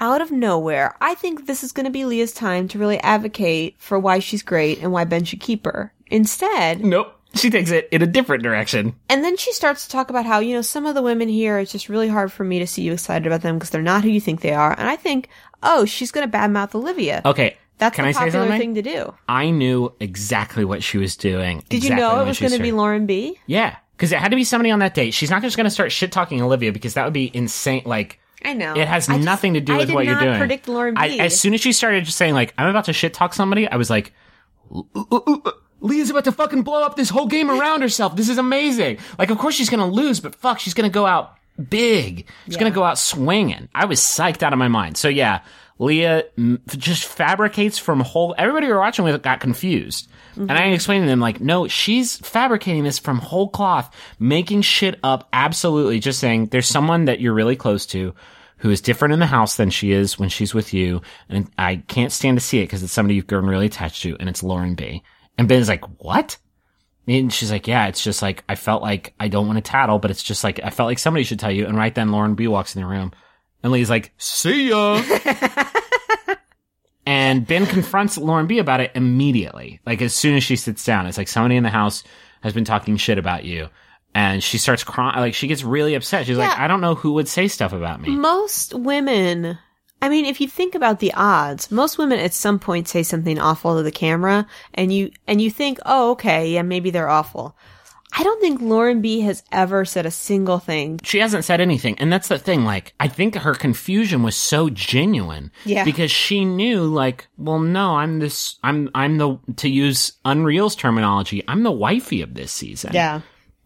[0.01, 3.77] out of nowhere, I think this is going to be Leah's time to really advocate
[3.79, 5.93] for why she's great and why Ben should keep her.
[6.09, 7.12] Instead, Nope.
[7.37, 8.95] She takes it in a different direction.
[9.09, 11.59] and then she starts to talk about how, you know, some of the women here,
[11.59, 14.05] it's just really hard for me to see you excited about them because they're not
[14.05, 14.70] who you think they are.
[14.79, 15.29] And I think,
[15.61, 17.22] oh, she's going to badmouth Olivia.
[17.25, 17.57] Okay.
[17.79, 19.14] That's can the I say popular thing to do.
[19.29, 21.64] I knew exactly what she was doing.
[21.68, 22.70] Did you know it was going to be.
[22.70, 23.37] Lauren B?
[23.49, 25.12] Yeah, because it had to be somebody on that date.
[25.12, 27.82] She's not just going to start shit talking Olivia because that would be insane.
[27.84, 28.74] Like, I know.
[28.74, 30.38] it has I just- nothing to do with what you're doing.
[30.38, 31.01] predict Lauren B.
[31.20, 33.68] I, as soon as she started just saying like, "I'm about to shit talk somebody,"
[33.68, 34.12] I was like,
[34.74, 38.16] "L- l- l- l- "Leah's about to fucking blow up this whole game around herself.
[38.16, 40.92] This is amazing." Like, of course she's going to lose, but fuck, she's going to
[40.95, 41.34] go out
[41.70, 42.26] big.
[42.47, 43.68] She's going to go out swinging.
[43.74, 44.97] I was psyched out of my mind.
[44.97, 45.40] So yeah.
[45.79, 46.25] Leah
[46.66, 48.35] just fabricates from whole.
[48.39, 50.72] Everybody we were watching with got confused, and I mm-hmm.
[50.75, 55.29] explained to them like, no, she's fabricating this from whole cloth, making shit up.
[55.33, 58.14] Absolutely, just saying there's someone that you're really close to
[58.59, 61.77] who is different in the house than she is when she's with you, and I
[61.77, 64.43] can't stand to see it because it's somebody you've grown really attached to, and it's
[64.43, 65.03] Lauren B.
[65.37, 66.39] And Ben's like, what?
[67.07, 69.99] And she's like, yeah, it's just like, I felt like I don't want to tattle,
[69.99, 71.66] but it's just like, I felt like somebody should tell you.
[71.66, 73.12] And right then Lauren B walks in the room
[73.64, 75.02] and Lee's like, see ya.
[77.06, 79.80] and Ben confronts Lauren B about it immediately.
[79.86, 82.04] Like as soon as she sits down, it's like somebody in the house
[82.42, 83.70] has been talking shit about you.
[84.14, 86.26] And she starts crying, like she gets really upset.
[86.26, 88.10] She's like, I don't know who would say stuff about me.
[88.10, 89.58] most women
[90.02, 93.38] I mean, if you think about the odds, most women at some point say something
[93.38, 97.56] awful to the camera and you, and you think, oh, okay, yeah, maybe they're awful.
[98.16, 101.00] I don't think Lauren B has ever said a single thing.
[101.02, 101.98] she hasn't said anything.
[101.98, 102.64] And that's the thing.
[102.64, 105.50] Like, I think her confusion was so genuine.
[105.64, 105.84] Yeah.
[105.84, 111.42] Because she knew, like, well, no, I'm this, I'm, I'm the, to use Unreal's terminology,
[111.48, 112.92] I'm the wifey of this season.
[112.94, 113.22] Yeah.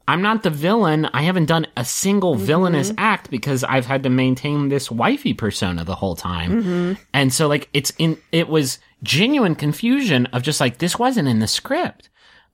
[0.09, 1.05] I'm not the villain.
[1.12, 2.46] I haven't done a single mm-hmm.
[2.46, 6.62] villainous act because I've had to maintain this wifey persona the whole time.
[6.62, 7.03] Mm-hmm.
[7.12, 11.40] And so like it's in it was genuine confusion of just like this wasn't in
[11.40, 12.09] the script.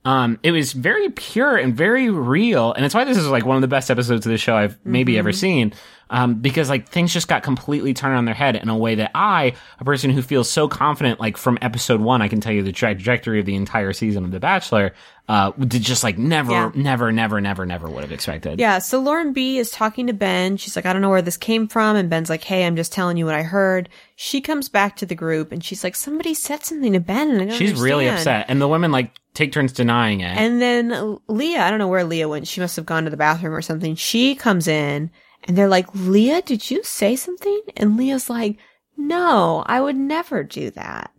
[0.05, 3.57] Um, it was very pure and very real, and it's why this is like one
[3.57, 5.73] of the best episodes of the show I've maybe ever seen.
[6.11, 9.13] Um, because like things just got completely turned on their head in a way that
[9.15, 12.63] I, a person who feels so confident, like from episode one, I can tell you
[12.63, 14.93] the trajectory of the entire season of The Bachelor,
[15.31, 16.71] uh, did just like never, Yeah.
[16.75, 18.61] never, never, never, never would have expected.
[18.61, 20.59] Yeah, so Lauren B is talking to Ben.
[20.59, 21.97] She's like, I don't know where this came from.
[21.97, 23.89] And Ben's like, hey, I'm just telling you what I heard.
[24.15, 27.41] She comes back to the group and she's like, somebody said something to Ben and
[27.41, 30.37] I don't She's really upset, and the women like take turns denying it.
[30.37, 32.49] And then Leah, I don't know where Leah went.
[32.49, 33.95] She must have gone to the bathroom or something.
[33.97, 35.11] She comes in
[35.45, 37.61] and they're like, Leah, did you say something?
[37.77, 38.57] And Leah's like,
[38.97, 41.11] no, I would never do that.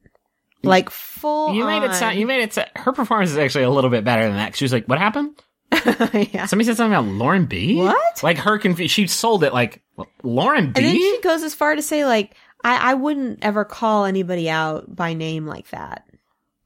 [0.64, 2.18] Like full you made it sound.
[2.18, 2.54] You made it.
[2.54, 4.56] Sound, her performance is actually a little bit better than that.
[4.56, 5.40] She was like, "What happened?"
[5.72, 6.46] yeah.
[6.46, 7.76] Somebody said something about Lauren B.
[7.76, 8.24] What?
[8.24, 9.84] Like her confu- She sold it like
[10.24, 10.80] Lauren B.
[10.80, 14.50] And then she goes as far to say like, I, I wouldn't ever call anybody
[14.50, 16.05] out by name like that.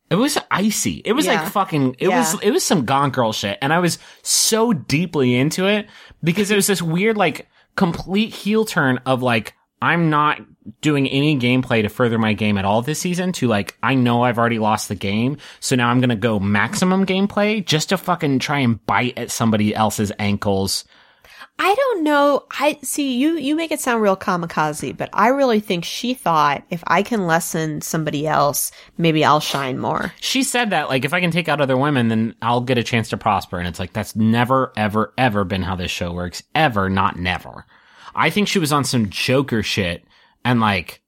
[0.09, 1.01] It was icy.
[1.05, 1.41] It was Yeah.
[1.41, 1.97] like fucking.
[1.99, 2.35] It was.
[2.41, 5.87] It was some Gone Girl shit, and I was so deeply into it
[6.23, 10.41] because it was this weird, like, complete heel turn of like I'm not
[10.81, 13.31] doing any gameplay to further my game at all this season.
[13.33, 17.05] To like I know I've already lost the game, so now I'm gonna go maximum
[17.05, 20.83] gameplay just to fucking try and bite at somebody else's ankles.
[21.61, 22.45] I don't know.
[22.51, 26.63] I see you, you make it sound real kamikaze, but I really think she thought
[26.69, 30.13] if I can lessen somebody else, maybe I'll shine more.
[30.21, 32.83] She said that like if I can take out other women, then I'll get a
[32.83, 33.59] chance to prosper.
[33.59, 36.41] And it's like that's never, ever, ever been how this show works.
[36.55, 37.65] Ever, not never.
[38.15, 40.05] I think she was on some Joker shit,
[40.43, 41.01] and like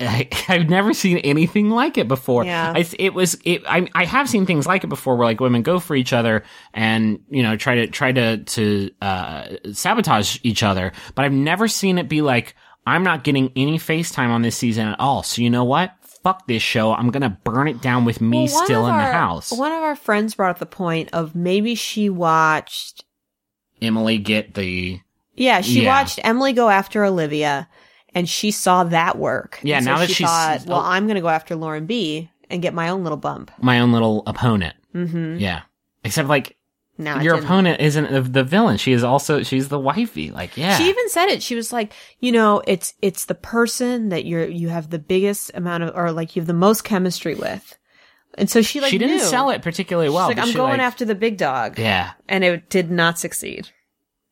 [0.00, 2.44] I, I've never seen anything like it before.
[2.44, 2.72] Yeah.
[2.74, 3.62] I, it was it.
[3.66, 6.42] I I have seen things like it before, where like women go for each other
[6.72, 11.68] and you know try to try to to uh, sabotage each other, but I've never
[11.68, 12.54] seen it be like
[12.86, 15.22] I'm not getting any FaceTime on this season at all.
[15.22, 15.92] So you know what?
[16.22, 16.90] fuck this show.
[16.94, 19.52] I'm gonna burn it down with me Well, still in our- the house.
[19.52, 23.04] One of our friends brought up the point of maybe she watched.
[23.82, 25.00] Emily get the
[25.34, 25.88] Yeah, she Yeah.
[25.88, 27.68] watched Emily go after Olivia,
[28.14, 29.58] and she saw that work.
[29.62, 30.80] Yeah, And so now that she she's- thought, well.
[30.80, 33.50] I'm going to go after Lauren B and get my own little bump.
[33.60, 34.76] my own little opponent.
[34.94, 35.38] Mm-hmm.
[35.38, 35.62] Yeah.
[36.04, 36.56] Except like
[36.98, 38.76] Now your opponent isn't the, the villain.
[38.76, 40.30] She is also she's the wifey.
[40.30, 40.76] Like yeah.
[40.78, 41.42] She even said it.
[41.42, 45.50] She was like, you know, it's it's the person that you're you have the biggest
[45.54, 47.76] amount of, or like you have the most chemistry with,
[48.36, 49.22] and so she like she didn't knew.
[49.24, 50.28] sell it particularly well.
[50.28, 52.12] She's like, I'm she, going like- after the big dog, Yeah.
[52.28, 53.70] and it did not succeed.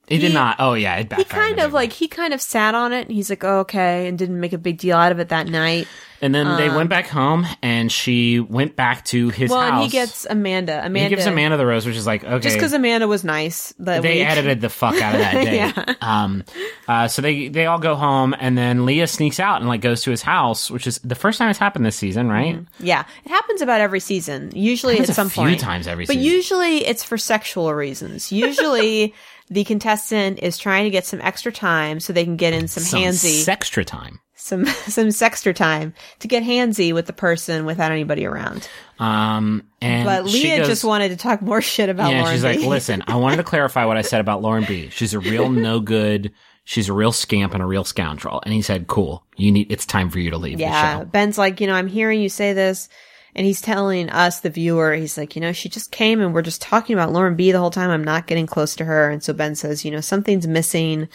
[0.08, 0.56] It did not.
[0.58, 3.30] Oh yeah, it He kind of like he kind of sat on it, and he's
[3.30, 5.86] like, oh, okay, and didn't make a big deal out of it that night.
[6.20, 9.72] And then they um, went back home, and she went back to his well, house.
[9.72, 10.78] and he gets Amanda.
[10.78, 12.38] Amanda he gives Amanda the rose, which is like okay.
[12.40, 13.74] just because Amanda was nice.
[13.78, 14.28] That they week.
[14.28, 15.56] edited the fuck out of that day.
[15.56, 15.94] Yeah.
[16.00, 16.44] Um,
[16.86, 20.02] uh, so they they all go home, and then Leah sneaks out and like goes
[20.02, 22.60] to his house, which is the first time it's happened this season, right?
[22.78, 24.52] Yeah, it happens about every season.
[24.54, 26.32] Usually Happens at a some few point, times every but season.
[26.32, 28.30] usually it's for sexual reasons.
[28.30, 29.14] Usually
[29.48, 32.82] the contestant is trying to get some extra time so they can get in some,
[32.82, 34.20] Some handsy, extra time.
[34.34, 38.68] some some sextra time to get handsy with the person without anybody around.
[38.98, 42.34] Um, and But she Leah goes- just wanted to talk more shit about yeah, Lauren
[42.34, 44.88] she's like, listen, I wanted to clarify what I said about Lauren B.
[44.90, 46.32] She's a real no good.
[46.64, 48.40] She's a real scamp and a real scoundrel.
[48.44, 51.04] And he said, cool, you need, it's time for you to leave Yeah, the show.
[51.06, 52.88] Ben's like, you know, I'm hearing you say this.
[53.34, 56.42] And he's telling us, the viewer, he's like, you know, she just came and we're
[56.42, 57.90] just talking about Lauren B the whole time.
[57.90, 59.08] I'm not getting close to her.
[59.10, 61.08] And so Ben says, you know, something's missing.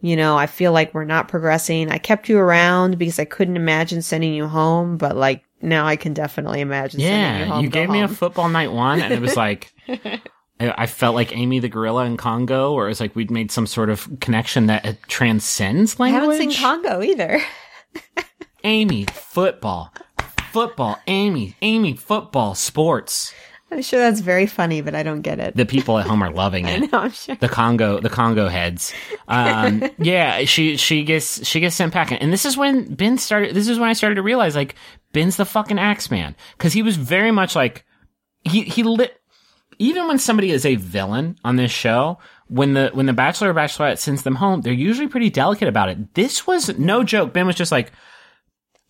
[0.00, 1.88] You know, I feel like we're not progressing.
[1.88, 5.94] I kept you around because I couldn't imagine sending you home, but like now I
[5.94, 7.62] can definitely imagine sending you Yeah, home.
[7.64, 9.72] you gave me a football night one, and it was like,
[10.58, 13.68] I felt like Amy the gorilla in Congo, or it was like we'd made some
[13.68, 16.20] sort of connection that uh, transcends language.
[16.20, 17.40] I haven't seen Congo either.
[18.64, 19.92] Amy, football,
[20.52, 23.32] football, Amy, Amy, football, sports.
[23.70, 25.56] I'm sure that's very funny, but I don't get it.
[25.56, 26.92] The people at home are loving it.
[26.92, 27.36] no, I'm sure.
[27.36, 28.92] the Congo, the Congo heads.
[29.28, 33.54] Um, yeah, she she gets she gets sent packing, and this is when Ben started.
[33.54, 34.74] This is when I started to realize like
[35.14, 37.84] Ben's the fucking Axeman because he was very much like
[38.42, 39.18] he he lit.
[39.78, 43.54] Even when somebody is a villain on this show, when the when the Bachelor or
[43.54, 46.14] Bachelorette sends them home, they're usually pretty delicate about it.
[46.14, 47.32] This was no joke.
[47.32, 47.90] Ben was just like.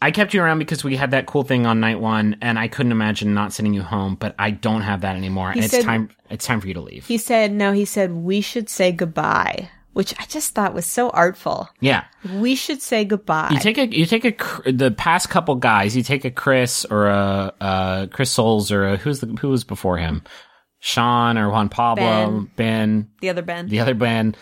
[0.02, 2.68] I kept you around because we had that cool thing on night one, and I
[2.68, 4.16] couldn't imagine not sending you home.
[4.16, 6.10] But I don't have that anymore, and it's time.
[6.28, 7.06] It's time for you to leave.
[7.06, 11.10] He said, no, he said, we should say goodbye, which I just thought was so
[11.10, 11.68] artful.
[11.80, 13.50] yeah, We should say goodbye.
[13.52, 15.96] You take a you take a the past couple guys.
[15.96, 19.64] You take a Chris or a uh, Chris Soules or a, who's the who was
[19.64, 20.22] before him,
[20.80, 23.68] Sean or Juan Pablo, Ben, the other Ben.
[23.68, 24.34] the other Ben.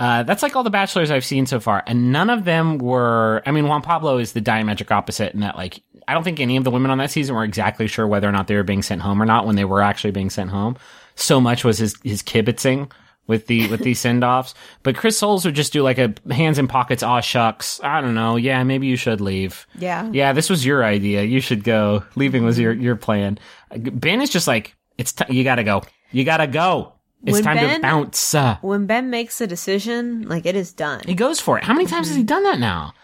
[0.00, 3.42] Uh, that's like all the bachelors I've seen so far, and none of them were.
[3.44, 6.56] I mean, Juan Pablo is the diametric opposite in that, like, I don't think any
[6.56, 8.82] of the women on that season were exactly sure whether or not they were being
[8.82, 10.76] sent home or not when they were actually being sent home.
[11.16, 12.90] So much was his his kibitzing
[13.26, 14.54] with the with these send offs.
[14.82, 17.02] But Chris Soules would just do like a hands in pockets.
[17.02, 17.80] Aw shucks.
[17.82, 18.36] I don't know.
[18.36, 19.66] Yeah, maybe you should leave.
[19.78, 20.08] Yeah.
[20.12, 21.22] Yeah, this was your idea.
[21.22, 22.04] You should go.
[22.16, 23.38] Leaving was your your plan.
[23.76, 25.12] Ben is just like it's.
[25.12, 25.82] T- you gotta go.
[26.10, 26.94] You gotta go.
[27.24, 28.34] It's When time to bounce.
[28.34, 31.02] Uh, When Ben makes a decision, like it is done.
[31.04, 31.64] he goes for it.
[31.64, 32.94] How many times has he done that now?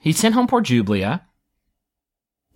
[0.00, 1.20] He sent home poor Jublia,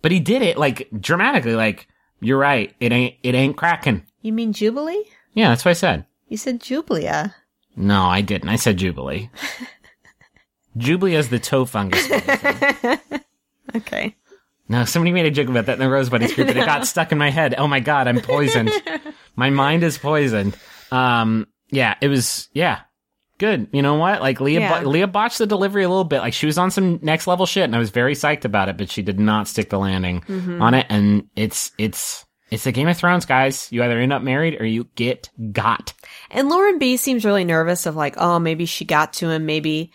[0.01, 1.55] but he did it like dramatically.
[1.55, 1.87] Like
[2.19, 2.75] you're right.
[2.79, 3.15] It ain't.
[3.23, 4.03] It ain't cracking.
[4.21, 5.03] You mean Jubilee?
[5.33, 6.05] Yeah, that's what I said.
[6.27, 7.33] You said Jublia.
[7.75, 8.49] No, I didn't.
[8.49, 9.29] I said Jubilee.
[10.77, 12.07] Jubilee is the toe fungus.
[13.75, 14.15] Okay.
[14.69, 16.87] No, somebody made a joke about that in the Rose Buddies group, and it got
[16.87, 17.53] stuck in my head.
[17.57, 18.71] Oh my god, I'm poisoned.
[19.35, 20.57] my mind is poisoned.
[20.91, 22.47] Um, yeah, it was.
[22.53, 22.79] Yeah,
[23.37, 23.67] good.
[23.71, 24.21] You know what?
[24.21, 24.83] Like Leah, Yeah.
[24.83, 26.19] bo- Leah botched the delivery a little bit.
[26.19, 28.77] Like she was on some next level shit, and I was very psyched about it,
[28.77, 30.61] but she did not stick the landing Mm-hmm.
[30.61, 30.85] on it.
[30.89, 33.67] And it's it's it's the Game of Thrones, guys.
[33.71, 35.93] You either end up married or you get got.
[36.31, 39.45] And Lauren B seems really nervous of like, oh, maybe she got to him.
[39.45, 39.91] Maybe,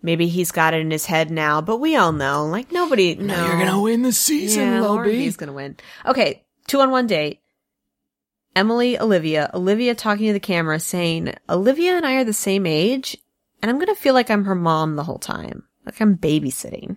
[0.00, 1.60] maybe he's got it in his head now.
[1.60, 3.14] But we all know, like nobody.
[3.16, 3.46] No, no.
[3.46, 5.76] you're gonna win the season, Yeah, Lauren B's gonna win.
[6.06, 7.40] Okay, two on one date.
[8.56, 13.16] Emily, Olivia, Olivia talking to the camera saying, Olivia and I are the same age,
[13.62, 15.64] and I'm gonna feel like I'm her mom the whole time.
[15.84, 16.96] Like I'm babysitting.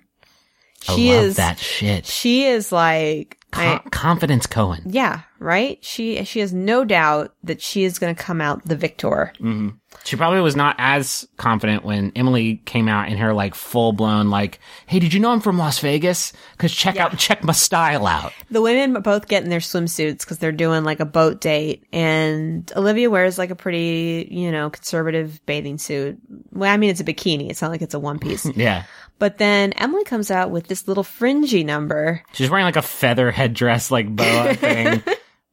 [0.81, 2.05] She I love is that shit.
[2.05, 4.83] she is like I, confidence Cohen.
[4.85, 5.77] yeah, right?
[5.83, 9.33] She she has no doubt that she is gonna come out the victor.
[9.39, 9.69] hmm
[10.03, 14.29] She probably was not as confident when Emily came out in her like full blown
[14.29, 16.33] like, "Hey, did you know I'm from Las Vegas?
[16.57, 20.37] Cuz check out check my style out." The women both get in their swimsuits because
[20.39, 25.39] they're doing like a boat date, and Olivia wears like a pretty, you know, conservative
[25.45, 26.17] bathing suit.
[26.51, 27.49] Well, I mean, it's a bikini.
[27.49, 28.45] It's not like it's a one piece.
[28.55, 28.83] Yeah.
[29.19, 32.21] but then Emily comes out with this little fringy number.
[32.33, 35.01] She's wearing like a feather headdress like boa thing.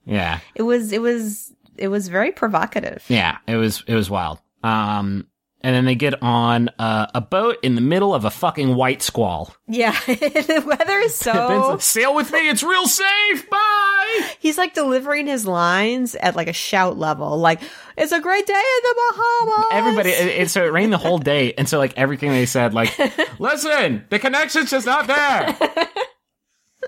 [0.07, 0.41] Yeah.
[0.55, 3.05] It was, it was, it was very provocative.
[3.09, 4.41] Yeah, it was it was wild.
[4.63, 5.27] Um,
[5.65, 9.01] and then they get on uh, a boat in the middle of a fucking white
[9.01, 9.55] squall.
[9.67, 11.33] Yeah, the weather is so.
[11.33, 13.49] like, Sail with me, it's real safe.
[13.49, 14.31] Bye.
[14.41, 17.63] He's like delivering his lines at like a shout level, like
[17.97, 21.19] "It's a great day in the Bahamas." Everybody, it, it, so it rained the whole
[21.19, 22.97] day, and so like everything they said, like,
[23.39, 25.57] listen, the connection's just not there.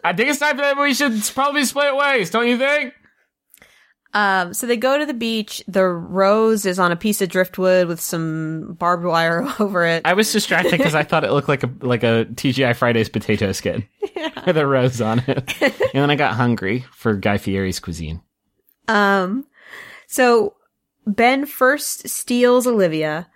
[0.05, 2.93] I think it's time that we should probably split ways, don't you think?
[4.17, 5.63] Um, so they go to the beach.
[5.69, 10.07] The rose is on a piece of driftwood with some barbed wire over it.
[10.07, 13.53] I was distracted because I thought it looked like a like a TGI Fridays potato
[13.53, 13.87] skin
[14.47, 18.23] with a rose on it, and then I got hungry for Guy Fieri's cuisine.
[18.89, 19.45] Um,
[20.07, 20.55] so
[21.07, 23.29] Ben first steals Olivia,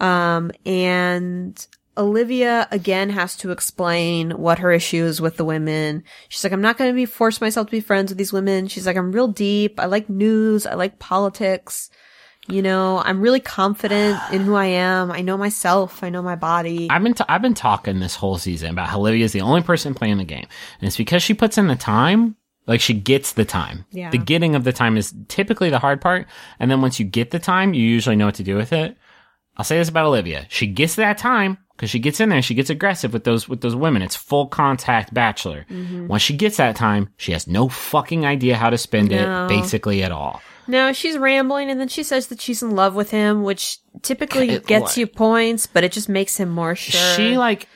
[0.00, 1.64] um, and
[1.96, 6.02] Olivia again has to explain what her issue is with the women.
[6.28, 8.68] She's like, I'm not going to be force myself to be friends with these women.
[8.68, 9.78] She's like, I'm real deep.
[9.78, 10.66] I like news.
[10.66, 11.90] I like politics.
[12.46, 15.10] You know, I'm really confident in who I am.
[15.10, 16.02] I know myself.
[16.02, 16.88] I know my body.
[16.90, 19.94] I've been t- I've been talking this whole season about how is the only person
[19.94, 20.46] playing the game,
[20.78, 22.36] and it's because she puts in the time.
[22.66, 23.84] Like she gets the time.
[23.92, 24.10] Yeah.
[24.10, 26.26] The getting of the time is typically the hard part,
[26.58, 28.96] and then once you get the time, you usually know what to do with it.
[29.56, 32.54] I'll say this about Olivia: she gets that time because she gets in there, she
[32.54, 34.02] gets aggressive with those with those women.
[34.02, 35.66] It's full contact bachelor.
[35.70, 36.06] Mm-hmm.
[36.08, 39.44] Once she gets that time, she has no fucking idea how to spend No.
[39.44, 40.40] it, basically at all.
[40.66, 44.48] No, she's rambling and then she says that she's in love with him, which typically
[44.50, 44.96] It- gets what?
[44.96, 47.68] you points, but it just makes him more sure She like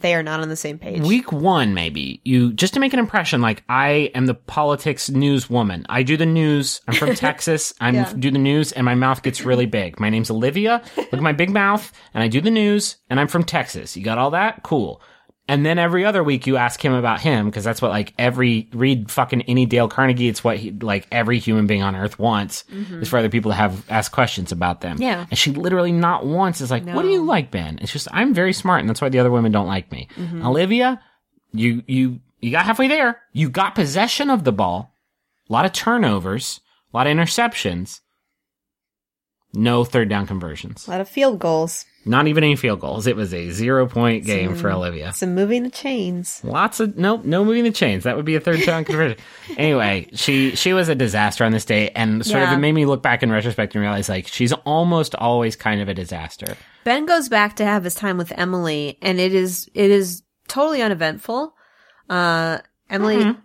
[0.00, 1.00] they are not on the same page.
[1.02, 2.20] week one maybe.
[2.24, 5.84] You just to make an impression like i am the politics news woman.
[5.88, 6.80] I do the news.
[6.88, 7.74] I'm from texas.
[7.80, 8.12] I Yeah.
[8.18, 10.00] do the news and my mouth gets really big.
[10.00, 10.82] My name's olivia.
[10.96, 13.96] Look at my big mouth and i do the news and i'm from texas.
[13.96, 14.62] You got all that?
[14.62, 15.00] Cool
[15.46, 18.68] and then every other week you ask him about him because that's what like every
[18.72, 20.28] read fucking any Dale Carnegie.
[20.28, 23.56] It's what he like every human being on earth wants is for other people to
[23.56, 24.94] have ask questions about them.
[24.94, 25.02] Mm-hmm.
[25.02, 25.26] Yeah.
[25.28, 28.32] and she literally not once is like, "What do you like, Ben?" It's just I'm
[28.32, 30.08] very smart, and that's why the other women don't like me.
[30.16, 30.46] Mm-hmm.
[30.46, 31.02] Olivia,
[31.52, 33.20] you you you got halfway there.
[33.32, 34.94] You got possession of the ball.
[35.50, 36.60] A lot of turnovers,
[36.92, 38.00] a lot of interceptions.
[39.54, 40.86] No third down conversions.
[40.86, 41.84] a lot of field goals.
[42.06, 43.06] Not even any field goals.
[43.06, 45.14] It was a zero point game for Olivia.
[45.14, 46.42] Some moving the chains.
[46.44, 48.04] Lots of nope, no moving the chains.
[48.04, 49.16] That would be a third down conversion.
[49.56, 52.84] anyway, she she was a disaster on this day, and sort of it made me
[52.84, 56.56] look back in retrospect and realize like she's almost always kind of a disaster.
[56.84, 60.82] Ben goes back to have his time with Emily, and it is it is totally
[60.82, 61.54] uneventful.
[62.10, 62.58] Uh,
[62.90, 63.40] Emily, Mm-hmm.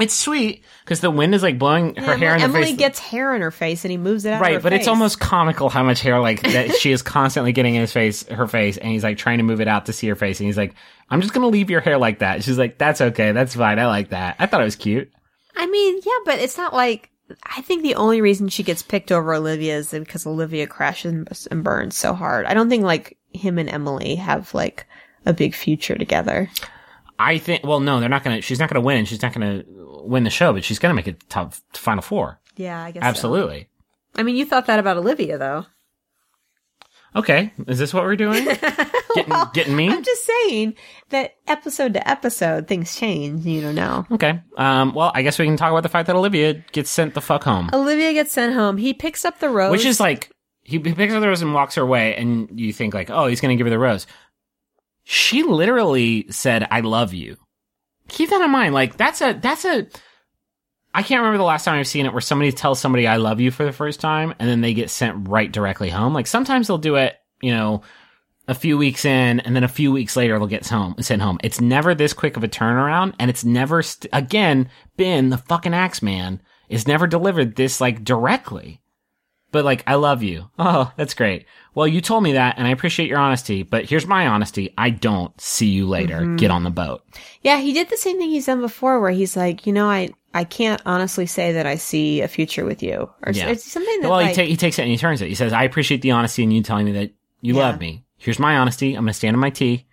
[0.00, 2.76] It's sweet because the wind is like blowing her hair in the Emily face.
[2.76, 4.36] gets hair in her face, and he moves it out.
[4.36, 7.74] of right, but it's almost comical how much hair like that she is constantly getting
[7.74, 10.08] in his face, her face, and he's like trying to move it out to see
[10.08, 10.74] her face, and he's like,
[11.08, 13.86] "I'm just gonna leave your hair like that." She's like, "That's okay, that's fine, I
[13.86, 15.10] like that." I thought it was cute.
[15.56, 17.10] I mean, yeah, but it's not like.
[17.44, 21.62] I think the only reason she gets picked over Olivia is because Olivia crashes and
[21.62, 22.44] burns so hard.
[22.46, 24.86] I don't think like him and Emily have like
[25.26, 26.50] a big future together.
[27.20, 27.64] I think.
[27.64, 28.40] Well, no, they're not gonna.
[28.40, 29.04] She's not gonna win.
[29.04, 32.40] She's not gonna win the show, but she's gonna make it top final four.
[32.56, 33.02] Yeah, I guess.
[33.02, 33.06] so.
[33.06, 33.68] Absolutely.
[34.14, 35.66] I mean, you thought that about Olivia, though.
[37.14, 38.44] Okay, is this what we're doing?
[39.14, 39.88] getting, getting me?
[39.90, 40.74] I'm just saying
[41.10, 43.44] that episode to episode, things change.
[43.44, 44.06] You don't know.
[44.12, 44.40] Okay.
[44.56, 44.94] Um.
[44.94, 47.44] Well, I guess we can talk about the fact that Olivia gets sent the fuck
[47.44, 48.78] home, Olivia gets sent home.
[48.78, 50.30] He picks up the rose, which is like
[50.62, 53.26] he, he picks up the rose and walks her away, and you think like, oh,
[53.26, 54.06] he's gonna give her the rose.
[55.04, 57.36] She literally said, "I love you."
[58.08, 58.74] Keep that in mind.
[58.74, 59.86] Like that's a that's a.
[60.92, 63.40] I can't remember the last time I've seen it where somebody tells somebody "I love
[63.40, 66.14] you" for the first time, and then they get sent right directly home.
[66.14, 67.82] Like sometimes they'll do it, you know,
[68.48, 71.38] a few weeks in, and then a few weeks later they'll get home sent home.
[71.44, 75.74] It's never this quick of a turnaround, and it's never st- again been the fucking
[75.74, 78.80] Axeman is never delivered this like directly.
[79.52, 80.48] But like, I love you.
[80.58, 81.46] Oh, that's great.
[81.74, 83.62] Well, you told me that, and I appreciate your honesty.
[83.64, 86.20] But here's my honesty: I don't see you later.
[86.20, 86.36] Mm-hmm.
[86.36, 87.02] Get on the boat.
[87.42, 87.58] yeah.
[87.58, 90.44] He did the same thing he's done before, where he's like, you know, I I
[90.44, 93.48] can't honestly say that I see a future with you, or Yeah.
[93.48, 95.28] it's something that Well, like, he, ta- he takes it and he turns it.
[95.28, 97.62] He says, "I appreciate the honesty and you telling me that you Yeah.
[97.70, 98.04] love me.
[98.18, 98.94] Here's my honesty.
[98.94, 99.86] I'm going to stand on my tea.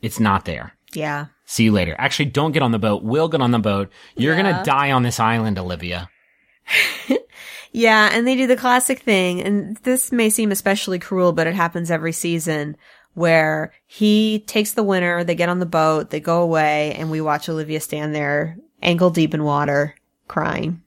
[0.00, 0.74] It's not there.
[0.94, 1.26] yeah.
[1.44, 1.94] See you later.
[1.98, 3.02] Actually, don't get on the boat.
[3.02, 3.90] We'll get on the boat.
[4.16, 4.42] You're Yeah.
[4.42, 6.08] going to die on this island, Olivia.
[7.72, 11.54] Yeah, and they do the classic thing, and this may seem especially cruel, but it
[11.54, 12.76] happens every season
[13.14, 17.20] where he takes the winner, they get on the boat, they go away, and we
[17.20, 19.94] watch Olivia stand there, ankle deep in water,
[20.28, 20.82] crying.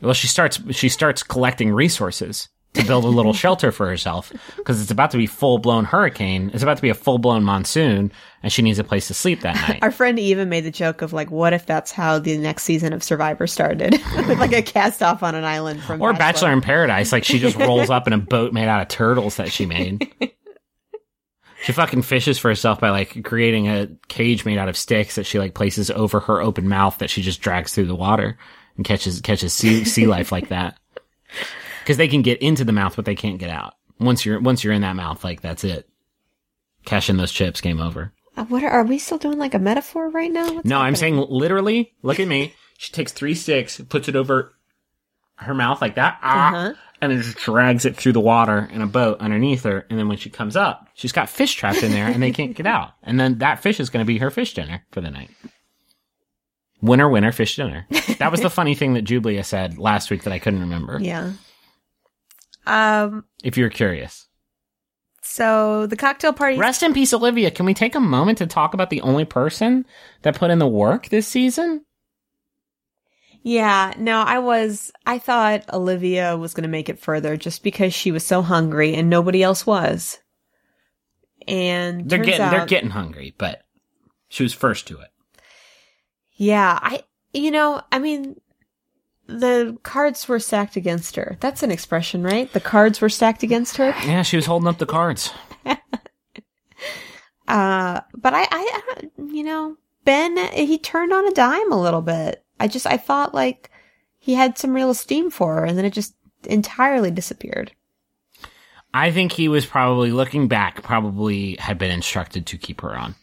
[0.00, 2.48] Well, she starts she starts collecting resources
[2.78, 6.50] to build a little shelter for herself because it's about to be full blown hurricane.
[6.54, 8.12] It's about to be a full blown monsoon,
[8.42, 9.80] and she needs a place to sleep that night.
[9.82, 12.92] Our friend even made the joke of like, what if that's how the next season
[12.92, 13.92] of Survivor started?
[14.16, 17.38] With like a cast off on an island from or Bachelor in Paradise, like she
[17.38, 20.10] just rolls up in a boat made out of turtles that she made.
[21.62, 25.26] She fucking fishes for herself by like creating a cage made out of sticks that
[25.26, 28.38] she like places over her open mouth that she just drags through the water
[28.76, 30.78] and catches catches sea sea life like that.
[31.88, 33.72] Because they can get into the mouth, but they can't get out.
[33.98, 35.88] Once you're once you're in that mouth, like that's it.
[36.84, 38.12] Cash in those chips, game over.
[38.36, 40.52] Uh, what are, are we still doing like a metaphor right now?
[40.52, 41.94] What's No, I'm saying literally.
[42.02, 42.52] Look at me.
[42.76, 44.52] She takes three sticks, puts it over
[45.36, 46.74] her mouth like that, ah, Uh-huh.
[47.00, 49.86] and then just drags it through the water in a boat underneath her.
[49.88, 52.54] And then when she comes up, she's got fish trapped in there, and they can't
[52.54, 52.90] get out.
[53.02, 55.30] And then that fish is going to be her fish dinner for the night.
[56.82, 57.86] Winner, winner, fish dinner.
[58.18, 60.98] That was the funny thing that Jublia said last week that I couldn't remember.
[61.00, 61.32] Yeah.
[62.68, 63.24] Um.
[63.42, 64.28] If you're curious.
[65.22, 66.56] So the cocktail party.
[66.58, 67.50] Rest in peace, Olivia.
[67.50, 69.84] Can we take a moment to talk about the only person
[70.22, 71.84] that put in the work this season?
[73.42, 73.92] Yeah.
[73.98, 74.90] No, I was.
[75.06, 78.94] I thought Olivia was going to make it further just because she was so hungry
[78.94, 80.18] and nobody else was.
[81.46, 83.62] And They're getting they're getting hungry, but
[84.28, 85.08] she was first to it.
[86.36, 87.04] Yeah, I.
[87.34, 88.40] You know, I mean,
[89.28, 91.36] the cards were stacked against her.
[91.40, 92.52] That's an expression, right?
[92.52, 93.94] The cards were stacked against her.
[94.04, 95.32] Yeah, she was holding up the cards.
[97.46, 102.02] Uh, but I, I, I- you know, Ben, he turned on a dime a little
[102.02, 102.44] bit.
[102.60, 103.70] I just, I thought like
[104.18, 106.14] he had some real esteem for her and then it just
[106.44, 107.72] entirely disappeared.
[108.92, 113.14] I think he was probably looking back, probably had been instructed to keep her on.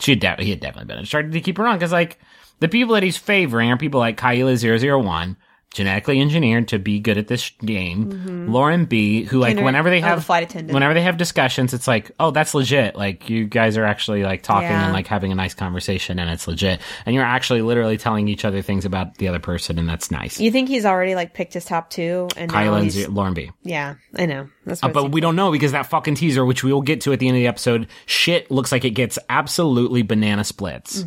[0.00, 2.18] She had de- he had definitely been instructed to keep her on because like
[2.60, 4.56] the people that he's favoring are people like Caila
[5.02, 5.36] 001,
[5.72, 8.48] genetically engineered to be good at this game.
[8.52, 10.74] Lauren B, who like Inter- whenever they oh, have the flight attendant.
[10.74, 12.96] whenever they have discussions, it's like, oh, that's legit.
[12.96, 14.84] Like you guys are actually like talking Yeah.
[14.86, 16.80] and like having a nice conversation, and it's legit.
[17.06, 20.40] And you're actually literally telling each other things about the other person, and that's nice.
[20.40, 23.52] You think he's already like picked his top two and Caila and Z- Lauren B.
[23.62, 24.48] yeah, I know.
[24.66, 27.12] That's Uh, but we don't know because that fucking teaser, which we will get to
[27.12, 31.04] at the end of the episode, shit looks like it gets absolutely banana splits.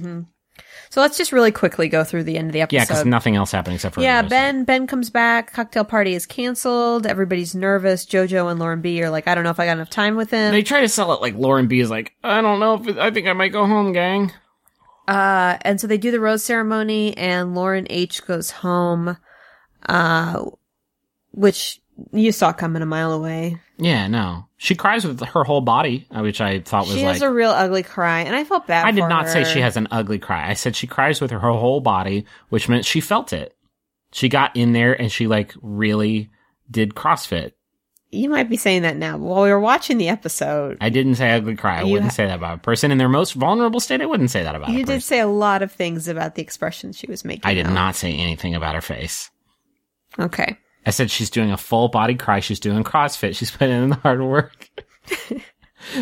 [0.94, 2.76] So let's just really quickly go through the end of the episode.
[2.76, 4.22] Yeah, because nothing else happened except for Yeah.
[4.22, 5.52] Ben Ben comes back.
[5.52, 7.08] Cocktail party is canceled.
[7.08, 8.06] Everybody's nervous.
[8.06, 10.30] Jojo and Lauren B are like, I don't know if I got enough time with
[10.30, 10.52] him.
[10.52, 13.00] They try to sell it like Lauren B is like, I don't know if it,
[13.00, 14.34] I think I might go home, gang.
[15.08, 19.18] Uh, and so they do the rose ceremony, and Lauren H goes home,
[19.90, 20.46] uh,
[21.32, 21.82] which
[22.12, 23.60] you saw coming a mile away.
[23.80, 27.16] Yeah, no, she cries with her whole body, uh, which I thought was She like.
[27.16, 28.86] has a real ugly cry, and I felt bad.
[28.86, 30.50] I did not say she has an ugly cry.
[30.50, 33.54] I said she cries with her whole body, which meant she felt it.
[34.14, 36.30] She got in there and she like really
[36.72, 37.52] did CrossFit.
[38.10, 41.16] You might be saying that now, but while we were watching the episode, I didn't
[41.16, 41.82] say ugly cry.
[41.82, 44.00] I wouldn't ha- say that about a person in their most vulnerable state.
[44.00, 46.98] I wouldn't say that about you did say a lot of things about the expressions
[46.98, 47.42] she was making.
[47.44, 47.74] I did though.
[47.74, 49.30] not say anything about her face.
[50.18, 50.58] Okay.
[50.86, 52.40] I said she's doing a full body cry.
[52.40, 53.36] She's doing CrossFit.
[53.36, 54.70] She's putting in the hard work.
[55.30, 55.42] this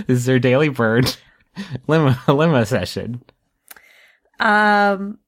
[0.07, 1.15] is her daily bird
[1.87, 3.21] limo limo session.
[4.39, 5.19] Um,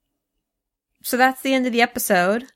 [1.02, 2.46] so that's the end of the episode,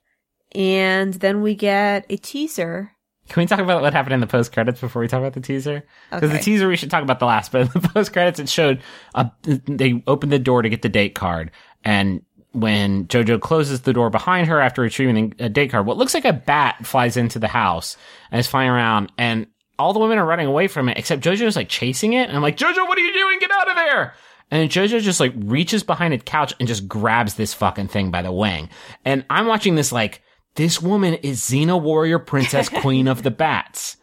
[0.53, 2.91] and then we get a teaser.
[3.29, 5.41] Can we talk about what happened in the post credits before we talk about the
[5.41, 5.83] teaser?
[6.09, 8.49] Because the teaser we should talk about the last, but in the post credits it
[8.49, 8.81] showed
[9.13, 11.51] a, they opened the door to get the date card,
[11.83, 15.97] and when JoJo closes the door behind her after retrieving a uh, date card, what
[15.97, 17.95] looks like a bat flies into the house
[18.31, 19.47] and is flying around, and
[19.77, 22.41] all the women are running away from it, except JoJo's like chasing it, and I'm
[22.41, 23.39] like, JoJo, what are you doing?
[23.39, 24.13] Get out of there!
[24.51, 28.21] And JoJo just like reaches behind a couch and just grabs this fucking thing by
[28.21, 28.69] the wing.
[29.05, 30.21] And I'm watching this like,
[30.55, 33.97] this woman is Xena Warrior Princess Queen of the Bats.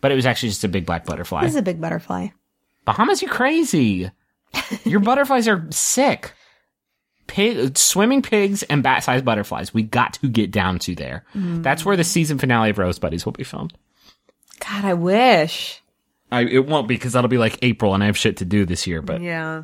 [0.00, 1.42] But it was actually just a big black butterfly.
[1.42, 2.28] This is a big butterfly.
[2.84, 4.10] Bahamas, you crazy.
[4.84, 6.32] Your butterflies are sick.
[7.28, 9.72] Pig, swimming pigs and bat-sized butterflies.
[9.72, 11.24] We got to get down to there.
[11.34, 11.62] Mm.
[11.62, 13.72] That's where the season finale of Rose Buddies will be filmed.
[14.58, 15.80] God, I wish.
[16.32, 18.64] I, it won't be because that'll be like April and I have shit to do
[18.66, 19.00] this year.
[19.02, 19.62] But Yeah.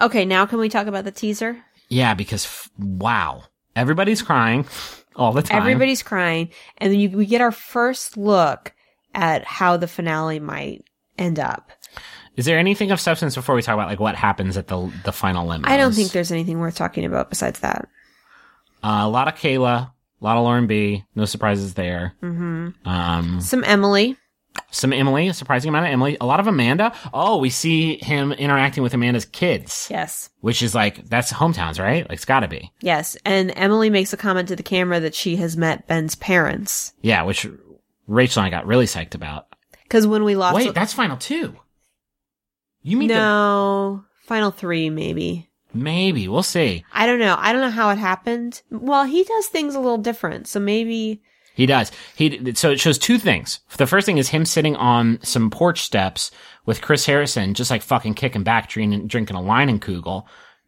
[0.00, 1.62] Okay, now can we talk about the teaser?
[1.88, 3.44] yeah, because f- wow,
[3.76, 4.66] everybody's crying
[5.14, 5.58] all the time.
[5.60, 6.48] Everybody's crying,
[6.78, 8.72] and then you, we get our first look
[9.14, 10.84] at how the finale might
[11.16, 11.70] end up.
[12.36, 15.12] Is there anything of substance before we talk about like what happens at the the
[15.12, 15.70] final limit?
[15.70, 17.88] I don't think there's anything worth talking about besides that.
[18.82, 21.04] Uh, a lot of Caila, a lot of Lauren B.
[21.14, 22.14] No surprises there.
[22.22, 22.88] Mm-hmm.
[22.88, 24.16] Um, Some Emily.
[24.70, 26.16] some Emily, a surprising amount of Emily.
[26.20, 26.92] A lot of Amanda.
[27.12, 30.28] Oh, we see him interacting with Amanda's kids, Yes.
[30.40, 32.02] which is like that's hometowns, right?
[32.08, 32.70] Like it's got to be.
[32.80, 33.16] Yes.
[33.24, 36.92] And Emily makes a comment to the camera that she has met Ben's parents.
[37.00, 37.46] Yeah, which
[38.06, 39.46] Rachel and I got really psyched about.
[39.84, 40.56] Because when we lost.
[40.56, 41.56] Wait, that's final two.
[42.84, 44.04] You mean the, no.
[44.26, 45.50] Final three, maybe.
[45.72, 46.84] maybe we'll see.
[46.92, 47.34] I don't know.
[47.38, 48.62] I don't know how it happened.
[48.70, 50.46] Well, he does things a little different.
[50.46, 51.20] So maybe.
[51.54, 51.90] He does.
[52.14, 53.60] He so it shows two things.
[53.76, 56.30] The first thing is him sitting on some porch steps
[56.66, 60.24] with Chris Harrison, just like fucking kicking back, drinking, drinking a wine and Kugel,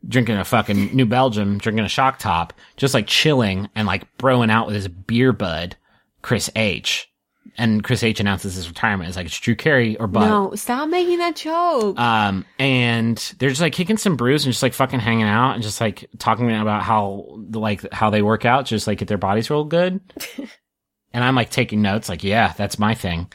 [0.07, 4.51] drinking a fucking New Belgium, drinking a shock top, just like chilling and like broing
[4.51, 5.77] out with his beer bud,
[6.23, 7.11] Chris H.
[7.59, 9.09] And Chris H announces his retirement.
[9.09, 10.29] It's like it's Drew Carey or Bud.
[10.29, 11.99] No, stop making that joke.
[11.99, 15.63] Um, and they're just like kicking some brews and just like fucking hanging out and
[15.63, 19.49] just like talking about how like how they work out, just like get their bodies
[19.49, 20.01] real good.
[21.15, 23.33] and I'm like taking notes, like, yeah, that's my thing.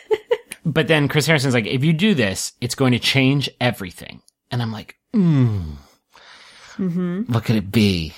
[0.64, 4.22] but then Chris Harrison's like, if you do this, it's going to change everything.
[4.52, 5.76] And I'm like, mm,
[7.28, 8.14] what could it be?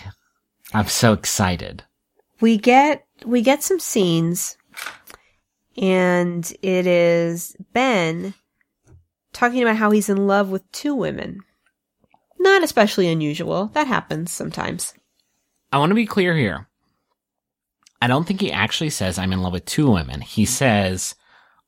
[0.74, 1.82] I'm so excited.
[2.40, 4.56] we get we get some scenes
[5.80, 8.34] and it is Ben
[9.32, 11.40] talking about how he's in love with two women.
[12.38, 13.66] Not especially unusual.
[13.74, 14.94] That happens sometimes.
[15.72, 16.68] I want to be clear here.
[18.02, 20.20] I don't think he actually says I'm in love with two women.
[20.20, 21.14] He says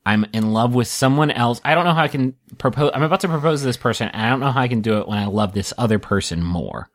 [0.05, 1.61] I'm in love with someone else.
[1.65, 2.91] I don't know how I can propose.
[2.95, 4.99] I'm about to propose to this person, and I don't know how I can do
[4.99, 6.91] it when I love this other person more.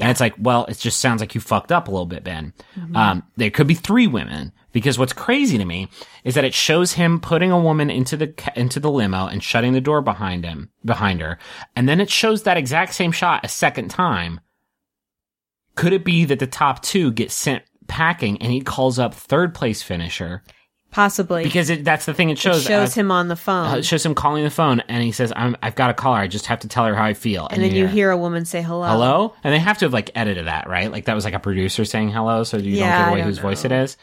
[0.00, 2.52] And it's like, well, it just sounds like you fucked up a little bit, Ben.
[2.94, 5.88] Um, there could be three women because what's crazy to me
[6.22, 9.72] is that it shows him putting a woman into the into the limo and shutting
[9.72, 11.38] the door behind him behind her,
[11.74, 14.40] and then it shows that exact same shot a second time.
[15.76, 19.54] Could it be that the top two get sent packing and he calls up third
[19.54, 20.42] place finisher
[20.92, 21.42] Possibly.
[21.44, 22.62] because it, that's the thing it it shows.
[22.62, 23.66] shows uh, him on the phone.
[23.66, 26.14] uh, it shows him calling the phone and he says, I'm, "I've got to call
[26.14, 26.20] her.
[26.20, 28.44] I just have to tell her how I feel." and then you hear a woman
[28.46, 28.86] say hello.
[28.88, 30.90] hello, and they have to have like edited that, right?
[30.90, 33.18] Like that was like a producer saying hello, so you Yeah, don't I give away
[33.20, 33.96] don't whose voice it is.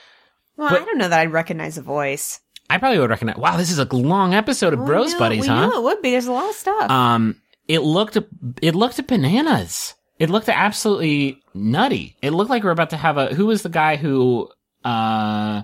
[0.56, 2.40] Well, But- I don't know that I'd recognize a voice.
[2.70, 3.38] I probably would recognize.
[3.38, 5.66] Wow, this is a long episode of Well, Bros Buddies, we huh?
[5.68, 6.12] knew it would be.
[6.12, 6.90] There's a lot of stuff.
[6.92, 8.18] Um, it looked
[8.62, 9.96] it looked at bananas.
[10.20, 12.16] It looked absolutely nutty.
[12.22, 13.34] It looked like we're about to have a.
[13.34, 14.50] Who was the guy who
[14.86, 15.64] uh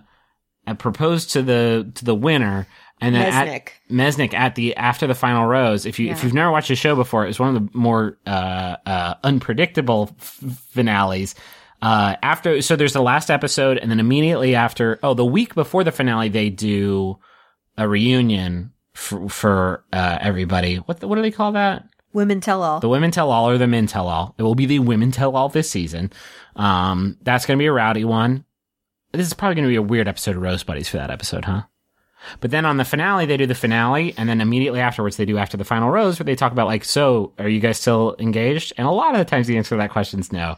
[0.75, 2.67] proposed to the to the winner?
[3.01, 3.55] And then Mesnick.
[3.55, 5.85] at Mesnick at the after the final rose.
[5.85, 8.17] If you if you've never watched the show before, it was one of the more
[8.27, 10.39] uh, uh, unpredictable f-
[10.71, 11.35] finales.
[11.81, 15.85] Uh, after so there's the last episode, and then immediately after, oh, the week before
[15.85, 17.17] the finale, they do
[17.77, 20.75] a reunion for, for uh, everybody.
[20.75, 21.87] What the, what do they call that?
[22.11, 22.79] Women tell all.
[22.79, 24.35] The women tell all or the men tell all.
[24.37, 26.11] It will be the women tell all this season.
[26.55, 28.43] Um, that's going to be a rowdy one.
[29.11, 31.45] This is probably going to be a weird episode of Rose Buddies for that episode,
[31.45, 31.63] huh?
[32.41, 35.37] But then on the finale, they do the finale, and then immediately afterwards, they do
[35.37, 38.73] after the final rose, where they talk about like, so are you guys still engaged?
[38.77, 40.57] And a lot of the times, the answer to that question is no.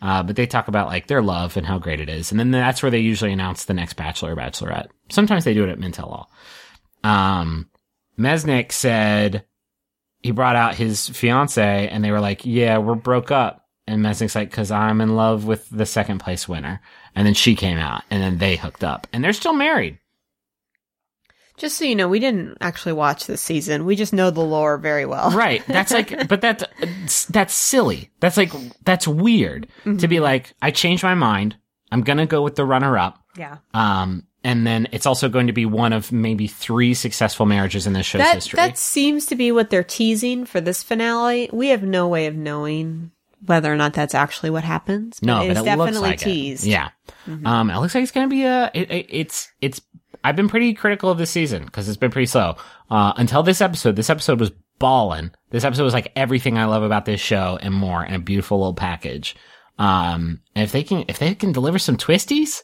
[0.00, 2.50] Uh, but they talk about like their love and how great it is, and then
[2.50, 4.88] that's where they usually announce the next bachelor or bachelorette.
[5.10, 6.30] Sometimes they do it at Men Tell All.
[7.04, 7.68] Um,
[8.18, 9.44] Mesnick said
[10.22, 14.34] he brought out his fiance, and they were like, "Yeah, we're broke up." And Mesnick's
[14.34, 16.80] like, "Cause I'm in love with the second place winner."
[17.14, 19.98] And then she came out, and then they hooked up, and they're still married.
[21.56, 23.84] Just so you know, we didn't actually watch this season.
[23.84, 25.30] We just know the lore very well.
[25.36, 25.62] Right.
[25.66, 28.10] That's like, but that's, that's silly.
[28.20, 28.50] That's like,
[28.84, 31.56] that's weird to be like, I changed my mind.
[31.92, 33.22] I'm going to go with the runner up.
[33.36, 33.58] Yeah.
[33.74, 37.92] Um, and then it's also going to be one of maybe three successful marriages in
[37.92, 38.56] this show's That history.
[38.56, 41.50] that seems to be what they're teasing for this finale.
[41.52, 43.10] We have no way of knowing
[43.46, 45.22] whether or not that's actually what happens.
[45.22, 46.66] no, it but it definitely looks like teased.
[46.66, 46.70] it.
[46.70, 46.90] Yeah.
[47.44, 49.80] Um, it looks like it's going to be a, it, it, it's, it's,
[50.22, 52.56] I've been pretty critical of this season because it's been pretty slow.
[52.90, 55.32] Uh, until this episode, this episode was ballin'.
[55.50, 58.58] This episode was like everything I love about this show and more in a beautiful
[58.58, 59.36] little package.
[59.78, 62.62] Um, and if they can, if they can deliver some twisties,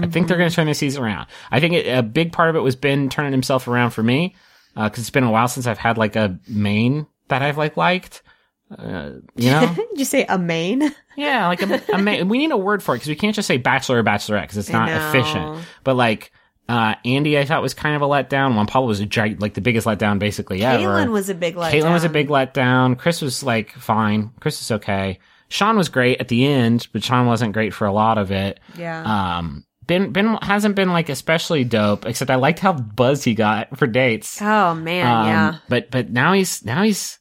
[0.00, 1.26] I think they're going to turn this season around.
[1.50, 4.34] I think it, a big part of it was Ben turning himself around for me.
[4.76, 7.76] Uh, cause it's been a while since I've had like a main that I've like
[7.76, 8.22] liked.
[8.76, 9.74] Uh, you know?
[9.90, 10.94] Did you say a main?
[11.16, 13.48] Yeah, like a, a ma- we need a word for it because we can't just
[13.48, 15.64] say bachelor or bachelorette because it's not efficient.
[15.84, 16.32] But like
[16.68, 18.54] uh, Andy, I thought was kind of a letdown.
[18.54, 20.84] Juan Pablo was a gi- like the biggest letdown basically ever.
[20.84, 21.72] Kaitlyn was a big letdown.
[21.72, 22.98] Kaitlyn was a big letdown.
[22.98, 24.32] Chris was like fine.
[24.40, 25.18] Chris is okay.
[25.48, 28.60] Sean was great at the end, but Sean wasn't great for a lot of it.
[28.76, 29.38] Yeah.
[29.38, 32.04] Um, Ben Ben hasn't been like especially dope.
[32.04, 34.40] Except I liked how buzzed he got for dates.
[34.42, 35.54] oh man, Um, yeah.
[35.70, 37.17] But but now he's now he's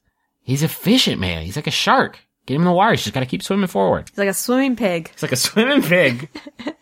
[0.48, 1.43] he's efficient, man.
[1.43, 2.20] He's like a shark.
[2.48, 2.91] Get him in the water.
[2.91, 4.10] He's just got to keep swimming forward.
[4.10, 5.12] He's like a swimming pig.
[5.14, 6.30] It's like a swimming pig.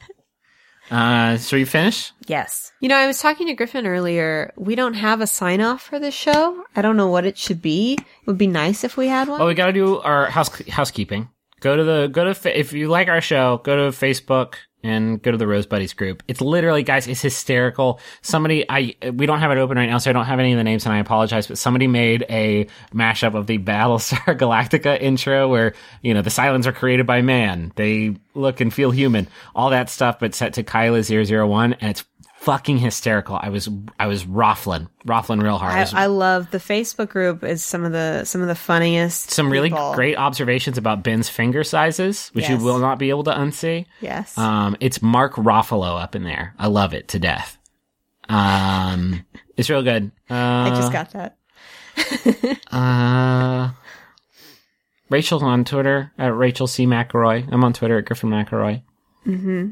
[0.92, 2.12] Uh, so you finish?
[2.28, 2.72] Yes.
[2.80, 4.54] You know, I was talking to Griffin earlier.
[4.56, 6.64] We don't have a sign off for this show.
[6.76, 7.94] I don't know what it should be.
[7.94, 9.40] It would be nice if we had one.
[9.40, 11.30] Well, we got to do our house housekeeping.
[11.60, 14.56] Go to the go to if you like our show, go to Facebook
[14.86, 16.22] and go to the Rose Buddies group.
[16.28, 18.00] It's literally, guys, it's hysterical.
[18.22, 20.58] Somebody, I we don't have it open right now, so I don't have any of
[20.58, 21.48] the names, and I apologize.
[21.48, 26.68] But somebody made a mashup of the Battlestar Galactica intro, where you know the Cylons
[26.68, 30.64] are created by man, they look and feel human, all that stuff, but set to
[30.64, 31.04] Caila
[31.48, 32.04] 001, and it's
[32.46, 33.38] fucking hysterical.
[33.42, 33.68] I was
[34.00, 35.76] I was raffling, raffling real hard.
[35.78, 38.56] It was- I, I love the Facebook group is some of the some of the
[38.56, 39.94] funniest some really people.
[39.96, 43.86] great observations about Ben's finger sizes, which you will not be able to unsee.
[44.00, 44.38] Yes.
[44.38, 46.54] Um, it's Mark Ruffalo up in there.
[46.58, 47.58] I love it to death.
[48.30, 49.26] Um,
[49.58, 50.12] it's real good.
[50.30, 51.38] Uh, I just got that.
[52.72, 53.72] uh,
[55.10, 57.48] Rachel's on Twitter at Rachel C McElroy.
[57.52, 58.82] I'm on Twitter at Griffin McElroy.
[59.26, 59.70] Mm-hmm.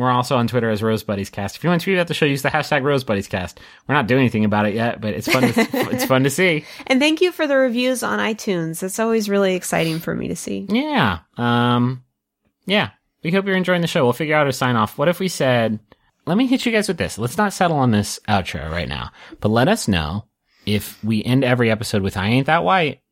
[0.00, 1.56] We're also on Twitter as Rose Buddies Cast.
[1.56, 3.60] If you want to tweet about the show, use the hashtag Rose Buddies Cast.
[3.86, 5.42] We're not doing anything about it yet, but it's fun.
[5.42, 5.52] To,
[5.92, 6.64] it's fun to see.
[6.86, 8.82] And thank you for the reviews on iTunes.
[8.82, 10.66] It's always really exciting for me to see.
[10.70, 11.18] Yeah.
[11.36, 12.02] Um,
[12.64, 12.92] yeah.
[13.22, 14.04] We hope you're enjoying the show.
[14.04, 14.96] We'll figure out a sign off.
[14.96, 15.78] What if we said,
[16.24, 17.18] let me hit you guys with this.
[17.18, 20.24] Let's not settle on this outro right now, but let us know
[20.64, 23.02] if we end every episode with I ain't that white.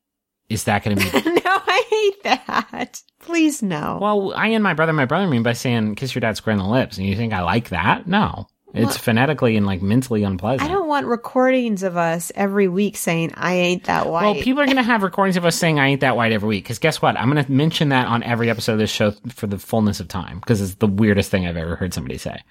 [0.49, 3.03] Is that going to be, no, I hate that.
[3.29, 3.99] Please no.
[4.01, 6.59] well, I and my brother, my brother mean by saying kiss your dad square in
[6.59, 6.97] the lips.
[6.97, 8.07] And you think I like that?
[8.07, 8.47] No.
[8.73, 10.67] It's phonetically and like mentally unpleasant.
[10.67, 14.23] I don't want recordings of us every week saying I ain't that white.
[14.23, 16.49] Well, people are going to have recordings of us saying I ain't that white every
[16.49, 16.65] week.
[16.65, 17.19] Because guess what?
[17.19, 20.09] I'm going to mention that on every episode of this show for the fullness of
[20.09, 20.39] time.
[20.41, 22.43] Because it's the weirdest thing I've ever heard somebody say.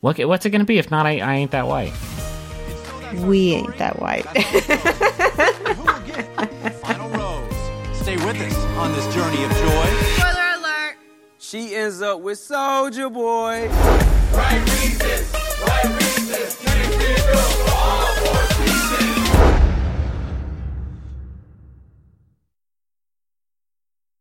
[0.00, 1.92] What, what's it going to be if not I, I ain't that white?
[3.26, 4.24] we ain't that white.
[8.02, 9.86] Stay with us on this journey of joy.
[10.16, 10.96] Spoiler alert!
[11.38, 13.68] She ends up with Soldier Boy.
[14.32, 15.32] Right, resist,
[15.68, 16.71] right, resist.